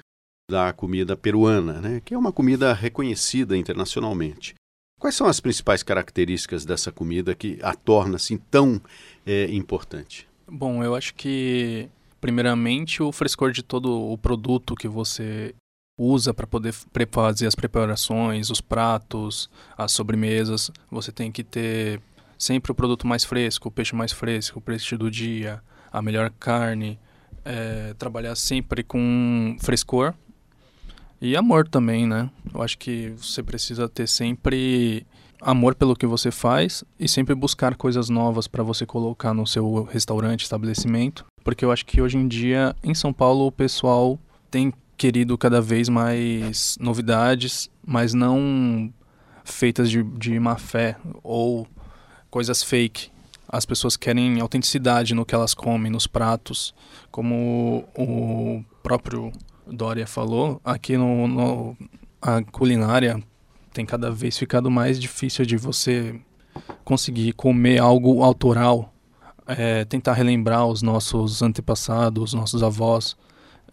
da 0.50 0.72
comida 0.72 1.16
peruana, 1.18 1.82
né, 1.82 2.02
que 2.04 2.14
é 2.14 2.18
uma 2.18 2.32
comida 2.32 2.74
reconhecida 2.74 3.58
internacionalmente. 3.58 4.56
Quais 5.00 5.16
são 5.16 5.28
as 5.28 5.40
principais 5.40 5.84
características 5.84 6.66
dessa 6.66 6.92
comida 6.92 7.36
que 7.36 7.60
a 7.62 7.74
torna 7.74 8.16
assim 8.16 8.38
tão 8.38 8.82
é, 9.26 9.46
importante? 9.46 10.28
Bom, 10.48 10.84
eu 10.84 10.96
acho 10.96 11.14
que 11.16 11.88
primeiramente 12.20 13.02
o 13.02 13.12
frescor 13.12 13.52
de 13.52 13.64
todo 13.64 13.90
o 13.90 14.18
produto 14.18 14.76
que 14.76 14.88
você 14.88 15.54
usa 16.00 16.34
para 16.34 16.48
poder 16.48 16.74
fazer 17.12 17.46
as 17.46 17.54
preparações, 17.54 18.50
os 18.50 18.62
pratos, 18.62 19.50
as 19.78 19.92
sobremesas. 19.92 20.72
Você 20.90 21.12
tem 21.12 21.32
que 21.32 21.44
ter 21.44 22.02
sempre 22.38 22.72
o 22.72 22.76
produto 22.76 23.06
mais 23.06 23.26
fresco, 23.26 23.68
o 23.68 23.72
peixe 23.72 23.94
mais 23.94 24.14
fresco, 24.14 24.60
o 24.60 24.62
peixe 24.62 24.96
do 24.96 25.12
dia, 25.12 25.62
a 25.92 26.02
melhor 26.02 26.32
carne. 26.40 26.98
É, 27.46 27.94
trabalhar 27.98 28.36
sempre 28.36 28.84
com 28.84 29.56
frescor 29.62 30.14
e 31.22 31.36
amor 31.36 31.68
também, 31.68 32.06
né? 32.06 32.30
Eu 32.54 32.62
acho 32.62 32.78
que 32.78 33.14
você 33.18 33.42
precisa 33.44 33.90
ter 33.90 34.08
sempre 34.08 35.06
amor 35.42 35.76
pelo 35.76 35.96
que 35.96 36.06
você 36.06 36.32
faz 36.32 36.84
e 37.00 37.08
sempre 37.08 37.34
buscar 37.36 37.76
coisas 37.76 38.10
novas 38.10 38.48
para 38.48 38.64
você 38.64 38.86
colocar 38.86 39.34
no 39.34 39.48
seu 39.48 39.84
restaurante, 39.84 40.44
estabelecimento, 40.44 41.26
porque 41.44 41.64
eu 41.64 41.72
acho 41.72 41.86
que 41.86 42.02
hoje 42.02 42.18
em 42.18 42.28
dia 42.28 42.76
em 42.84 42.94
São 42.94 43.12
Paulo 43.12 43.48
o 43.48 43.52
pessoal 43.52 44.20
tem 44.52 44.74
querido 45.00 45.38
cada 45.38 45.62
vez 45.62 45.88
mais 45.88 46.78
novidades, 46.78 47.70
mas 47.88 48.14
não 48.14 48.94
feitas 49.46 49.90
de, 49.90 50.04
de 50.04 50.38
má 50.38 50.58
fé 50.58 50.98
ou 51.24 51.66
coisas 52.30 52.62
fake. 52.62 53.10
As 53.48 53.66
pessoas 53.66 53.96
querem 53.96 54.42
autenticidade 54.42 55.16
no 55.16 55.26
que 55.26 55.34
elas 55.34 55.54
comem, 55.54 55.90
nos 55.90 56.06
pratos. 56.06 56.76
Como 57.10 57.86
o 57.98 58.62
próprio 58.84 59.32
Dória 59.66 60.06
falou, 60.06 60.60
aqui 60.66 60.98
no, 60.98 61.28
no 61.30 61.78
a 62.22 62.44
culinária 62.44 63.24
tem 63.74 63.86
cada 63.86 64.12
vez 64.12 64.38
ficado 64.38 64.70
mais 64.70 65.00
difícil 65.00 65.46
de 65.46 65.56
você 65.56 66.20
conseguir 66.84 67.32
comer 67.32 67.80
algo 67.80 68.22
autoral, 68.22 68.94
é, 69.48 69.86
tentar 69.86 70.12
relembrar 70.12 70.68
os 70.68 70.82
nossos 70.82 71.42
antepassados, 71.42 72.22
os 72.26 72.34
nossos 72.34 72.62
avós. 72.62 73.16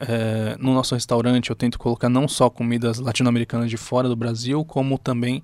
É, 0.01 0.57
no 0.59 0.75
nosso 0.75 0.95
restaurante 0.95 1.51
eu 1.51 1.57
tento 1.57 1.79
colocar 1.79 2.09
não 2.09 2.29
só 2.29 2.51
comidas 2.51 2.99
latino-americanas 2.99 3.71
de 3.71 3.77
fora 3.77 4.09
do 4.09 4.17
Brasil, 4.17 4.65
como 4.65 4.99
também 4.99 5.43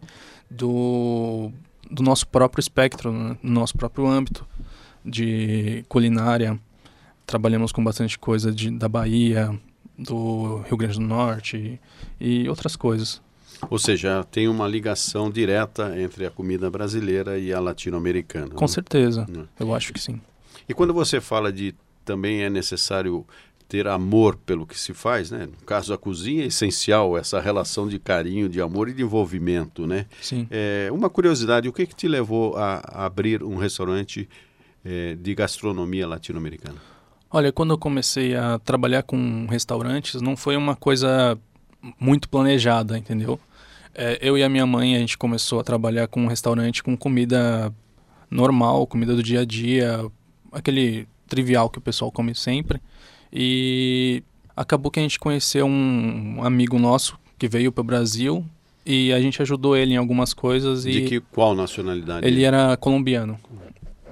do, 0.51 1.51
do 1.91 2.03
nosso 2.03 2.27
próprio 2.27 2.61
espectro, 2.61 3.13
né? 3.13 3.37
no 3.43 3.61
nosso 3.61 3.77
próprio 3.77 4.07
âmbito 4.07 4.47
de 5.05 5.85
culinária. 5.89 6.59
Trabalhamos 7.27 7.73
com 7.73 7.83
bastante 7.83 8.19
coisa 8.19 8.53
de, 8.53 8.71
da 8.71 8.89
Bahia, 8.89 9.59
do 9.97 10.59
Rio 10.67 10.77
Grande 10.77 10.99
do 10.99 11.05
Norte 11.05 11.81
e, 12.21 12.45
e 12.45 12.49
outras 12.49 12.77
coisas. 12.77 13.23
Ou 13.71 13.79
seja, 13.79 14.25
tem 14.25 14.49
uma 14.49 14.67
ligação 14.67 15.31
direta 15.31 15.99
entre 15.99 16.27
a 16.27 16.31
comida 16.31 16.69
brasileira 16.69 17.39
e 17.39 17.53
a 17.53 17.61
latino-americana. 17.61 18.51
Com 18.55 18.65
né? 18.65 18.69
certeza, 18.69 19.27
né? 19.29 19.45
eu 19.59 19.75
acho 19.75 19.93
que 19.93 20.01
sim. 20.01 20.21
E 20.69 20.75
quando 20.75 20.93
você 20.93 21.21
fala 21.21 21.53
de 21.53 21.75
também 22.05 22.43
é 22.43 22.51
necessário 22.51 23.25
ter 23.73 23.89
amor 23.89 24.37
pelo 24.37 24.67
que 24.67 24.79
se 24.79 24.93
faz, 24.93 25.31
né? 25.31 25.47
No 25.47 25.65
caso 25.65 25.89
da 25.89 25.97
cozinha 25.97 26.43
é 26.43 26.49
essencial 26.49 27.17
essa 27.17 27.41
relação 27.41 27.89
de 27.89 27.99
carinho, 27.99 28.47
de 28.47 28.61
amor 28.61 28.91
e 28.91 28.93
de 28.93 29.01
envolvimento, 29.03 29.87
né? 29.87 30.05
Sim. 30.21 30.47
É, 30.51 30.91
uma 30.93 31.09
curiosidade, 31.09 31.71
o 31.71 31.73
que, 31.73 31.87
que 31.87 31.97
te 31.97 32.07
levou 32.07 32.55
a, 32.55 32.83
a 32.85 33.07
abrir 33.07 33.43
um 33.43 33.57
restaurante 33.57 34.29
é, 34.85 35.15
de 35.15 35.35
gastronomia 35.35 36.07
latino-americana? 36.07 36.77
Olha, 37.31 37.51
quando 37.51 37.71
eu 37.71 37.79
comecei 37.79 38.37
a 38.37 38.59
trabalhar 38.59 39.05
com 39.05 39.47
restaurantes, 39.47 40.21
não 40.21 40.37
foi 40.37 40.55
uma 40.55 40.77
coisa 40.77 41.39
muito 41.99 42.29
planejada, 42.29 42.99
entendeu? 42.99 43.41
É, 43.95 44.19
eu 44.21 44.37
e 44.37 44.43
a 44.43 44.51
minha 44.51 44.67
mãe, 44.67 44.97
a 44.97 44.99
gente 44.99 45.17
começou 45.17 45.61
a 45.61 45.65
trabalhar 45.65 46.09
com 46.09 46.21
um 46.21 46.27
restaurante 46.27 46.83
com 46.83 46.95
comida 46.95 47.73
normal, 48.31 48.87
comida 48.87 49.17
do 49.17 49.23
dia 49.23 49.41
a 49.41 49.45
dia, 49.47 50.05
aquele 50.53 51.09
trivial 51.27 51.71
que 51.71 51.79
o 51.79 51.81
pessoal 51.81 52.13
come 52.13 52.35
sempre. 52.35 52.79
E 53.33 54.23
acabou 54.57 54.91
que 54.91 55.01
a 55.01 55.03
gente 55.03 55.19
conheceu 55.19 55.67
um 55.67 56.45
amigo 56.45 56.79
nosso 56.79 57.19
que 57.39 57.49
veio 57.49 57.73
para 57.73 57.81
o 57.81 57.85
Brasil 57.85 58.45
e 58.85 59.13
a 59.13 59.21
gente 59.21 59.41
ajudou 59.41 59.77
ele 59.77 59.95
em 59.95 59.97
algumas 59.97 60.35
coisas. 60.35 60.83
De 60.83 61.03
que 61.03 61.21
qual 61.21 61.55
nacionalidade? 61.55 62.27
Ele 62.27 62.45
era 62.45 62.77
colombiano 62.77 63.39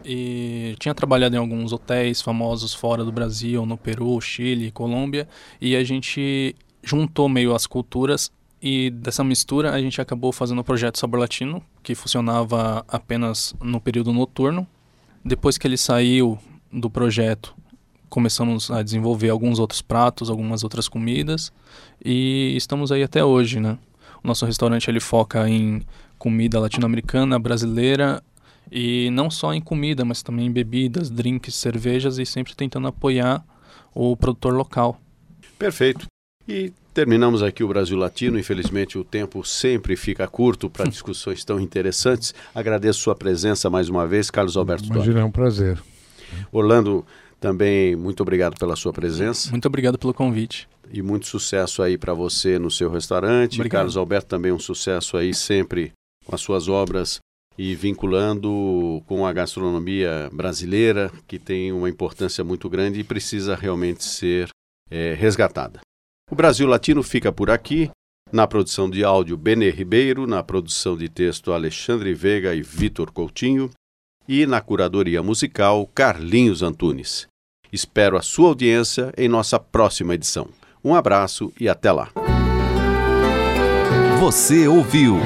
e 0.05 0.75
tinha 0.79 0.95
trabalhado 0.95 1.37
em 1.37 1.39
alguns 1.39 1.73
hotéis 1.73 2.23
famosos 2.23 2.73
fora 2.73 3.05
do 3.05 3.13
Brasil, 3.13 3.67
no 3.67 3.77
Peru, 3.77 4.21
Chile, 4.21 4.71
Colômbia, 4.71 5.29
e 5.61 5.77
a 5.77 5.85
gente 5.85 6.55
juntou 6.83 7.29
meio 7.29 7.55
as 7.55 7.67
culturas 7.67 8.33
e 8.63 8.91
dessa 8.91 9.25
mistura 9.25 9.73
a 9.73 9.81
gente 9.81 10.01
acabou 10.01 10.33
fazendo 10.33 10.61
o 10.61 10.65
projeto 10.65 10.99
Sabor 10.99 11.21
Latino, 11.21 11.63
que 11.83 11.95
funcionava 11.95 12.85
apenas 12.89 13.55
no 13.61 13.81
período 13.81 14.13
noturno. 14.13 14.67
Depois 15.25 15.57
que 15.57 15.67
ele 15.67 15.77
saiu 15.77 16.39
do 16.73 16.91
projeto, 16.91 17.55
começamos 18.11 18.71
a 18.71 18.83
desenvolver 18.83 19.31
alguns 19.31 19.59
outros 19.59 19.81
pratos, 19.81 20.29
algumas 20.29 20.63
outras 20.65 20.89
comidas 20.89 21.51
e 22.05 22.55
estamos 22.57 22.93
aí 22.93 23.03
até 23.03 23.25
hoje, 23.25 23.61
né? 23.61 23.79
O 24.23 24.29
nosso 24.29 24.45
restaurante 24.45 24.91
ele 24.91 25.01
foca 25.01 25.49
em 25.49 25.81
comida 26.19 26.61
latino-americana, 26.61 27.39
brasileira 27.39 28.23
e 28.71 29.09
não 29.11 29.31
só 29.31 29.55
em 29.55 29.61
comida, 29.61 30.05
mas 30.05 30.23
também 30.23 30.47
em 30.47 30.53
bebidas, 30.53 31.09
drinks, 31.09 31.55
cervejas 31.55 32.19
e 32.19 32.27
sempre 32.27 32.55
tentando 32.55 32.89
apoiar 32.89 33.43
o 33.95 34.17
produtor 34.17 34.53
local. 34.53 35.01
Perfeito. 35.59 36.07
E 36.47 36.73
terminamos 36.93 37.43
aqui 37.43 37.63
o 37.63 37.69
Brasil 37.69 37.97
Latino. 37.97 38.39
Infelizmente, 38.39 38.99
o 38.99 39.05
tempo 39.05 39.45
sempre 39.45 39.97
fica 39.97 40.27
curto 40.27 40.69
para 40.69 40.85
discussões 40.91 41.45
tão 41.45 41.61
interessantes. 41.61 42.35
Agradeço 42.55 43.01
sua 43.01 43.15
presença 43.15 43.71
mais 43.71 43.89
uma 43.89 44.07
vez, 44.07 44.31
Carlos 44.31 44.57
Alberto 44.57 44.87
Imagina, 44.87 45.21
é 45.21 45.25
um 45.25 45.31
prazer. 45.31 45.81
Orlando, 46.53 47.05
também 47.41 47.97
muito 47.97 48.23
obrigado 48.23 48.59
pela 48.59 48.77
sua 48.77 48.93
presença. 48.93 49.51
Muito 49.51 49.67
obrigado 49.67 49.99
pelo 49.99 50.13
convite. 50.13 50.69
E 50.93 51.03
muito 51.03 51.27
sucesso 51.27 51.83
aí 51.83 51.97
para 51.97 52.13
você 52.13 52.59
no 52.59 52.71
seu 52.71 52.91
restaurante. 52.91 53.55
Obrigado. 53.55 53.81
Carlos 53.81 53.97
Alberto 53.97 54.29
também 54.29 54.53
um 54.53 54.59
sucesso 54.59 55.17
aí 55.17 55.33
sempre 55.33 55.93
com 56.25 56.35
as 56.35 56.41
suas 56.41 56.69
obras 56.69 57.19
e 57.57 57.75
vinculando 57.75 59.03
com 59.07 59.27
a 59.27 59.33
gastronomia 59.33 60.29
brasileira, 60.33 61.11
que 61.27 61.39
tem 61.39 61.73
uma 61.73 61.89
importância 61.89 62.43
muito 62.45 62.69
grande 62.69 63.01
e 63.01 63.05
precisa 63.05 63.55
realmente 63.55 64.05
ser 64.05 64.49
é, 64.91 65.15
resgatada. 65.15 65.81
O 66.31 66.35
Brasil 66.35 66.67
Latino 66.67 67.03
fica 67.03 67.33
por 67.33 67.51
aqui. 67.51 67.91
Na 68.33 68.47
produção 68.47 68.89
de 68.89 69.03
áudio, 69.03 69.37
Benê 69.37 69.71
Ribeiro. 69.71 70.27
Na 70.27 70.43
produção 70.43 70.97
de 70.97 71.09
texto, 71.09 71.53
Alexandre 71.53 72.15
Veiga 72.15 72.55
e 72.55 72.63
Vitor 72.63 73.11
Coutinho. 73.11 73.71
E 74.29 74.47
na 74.47 74.61
curadoria 74.61 75.23
musical, 75.23 75.87
Carlinhos 75.87 76.63
Antunes. 76.63 77.27
Espero 77.73 78.17
a 78.17 78.23
sua 78.23 78.49
audiência 78.49 79.13
em 79.17 79.29
nossa 79.29 79.59
próxima 79.59 80.15
edição. 80.15 80.49
Um 80.85 80.95
abraço 80.95 81.53
e 81.61 81.69
até 81.69 81.93
lá. 81.93 82.09
Você 84.19 84.67
ouviu. 84.67 85.19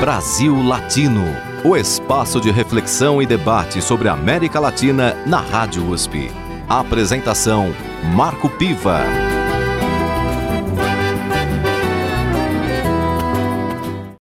Brasil 0.00 0.62
Latino, 0.62 1.24
o 1.64 1.76
espaço 1.76 2.40
de 2.40 2.50
reflexão 2.50 3.20
e 3.20 3.26
debate 3.26 3.82
sobre 3.82 4.08
a 4.08 4.14
América 4.14 4.58
Latina 4.58 5.14
na 5.26 5.40
Rádio 5.40 5.86
USP. 5.88 6.30
Apresentação: 6.68 7.74
Marco 8.14 8.48
Piva. 8.48 9.39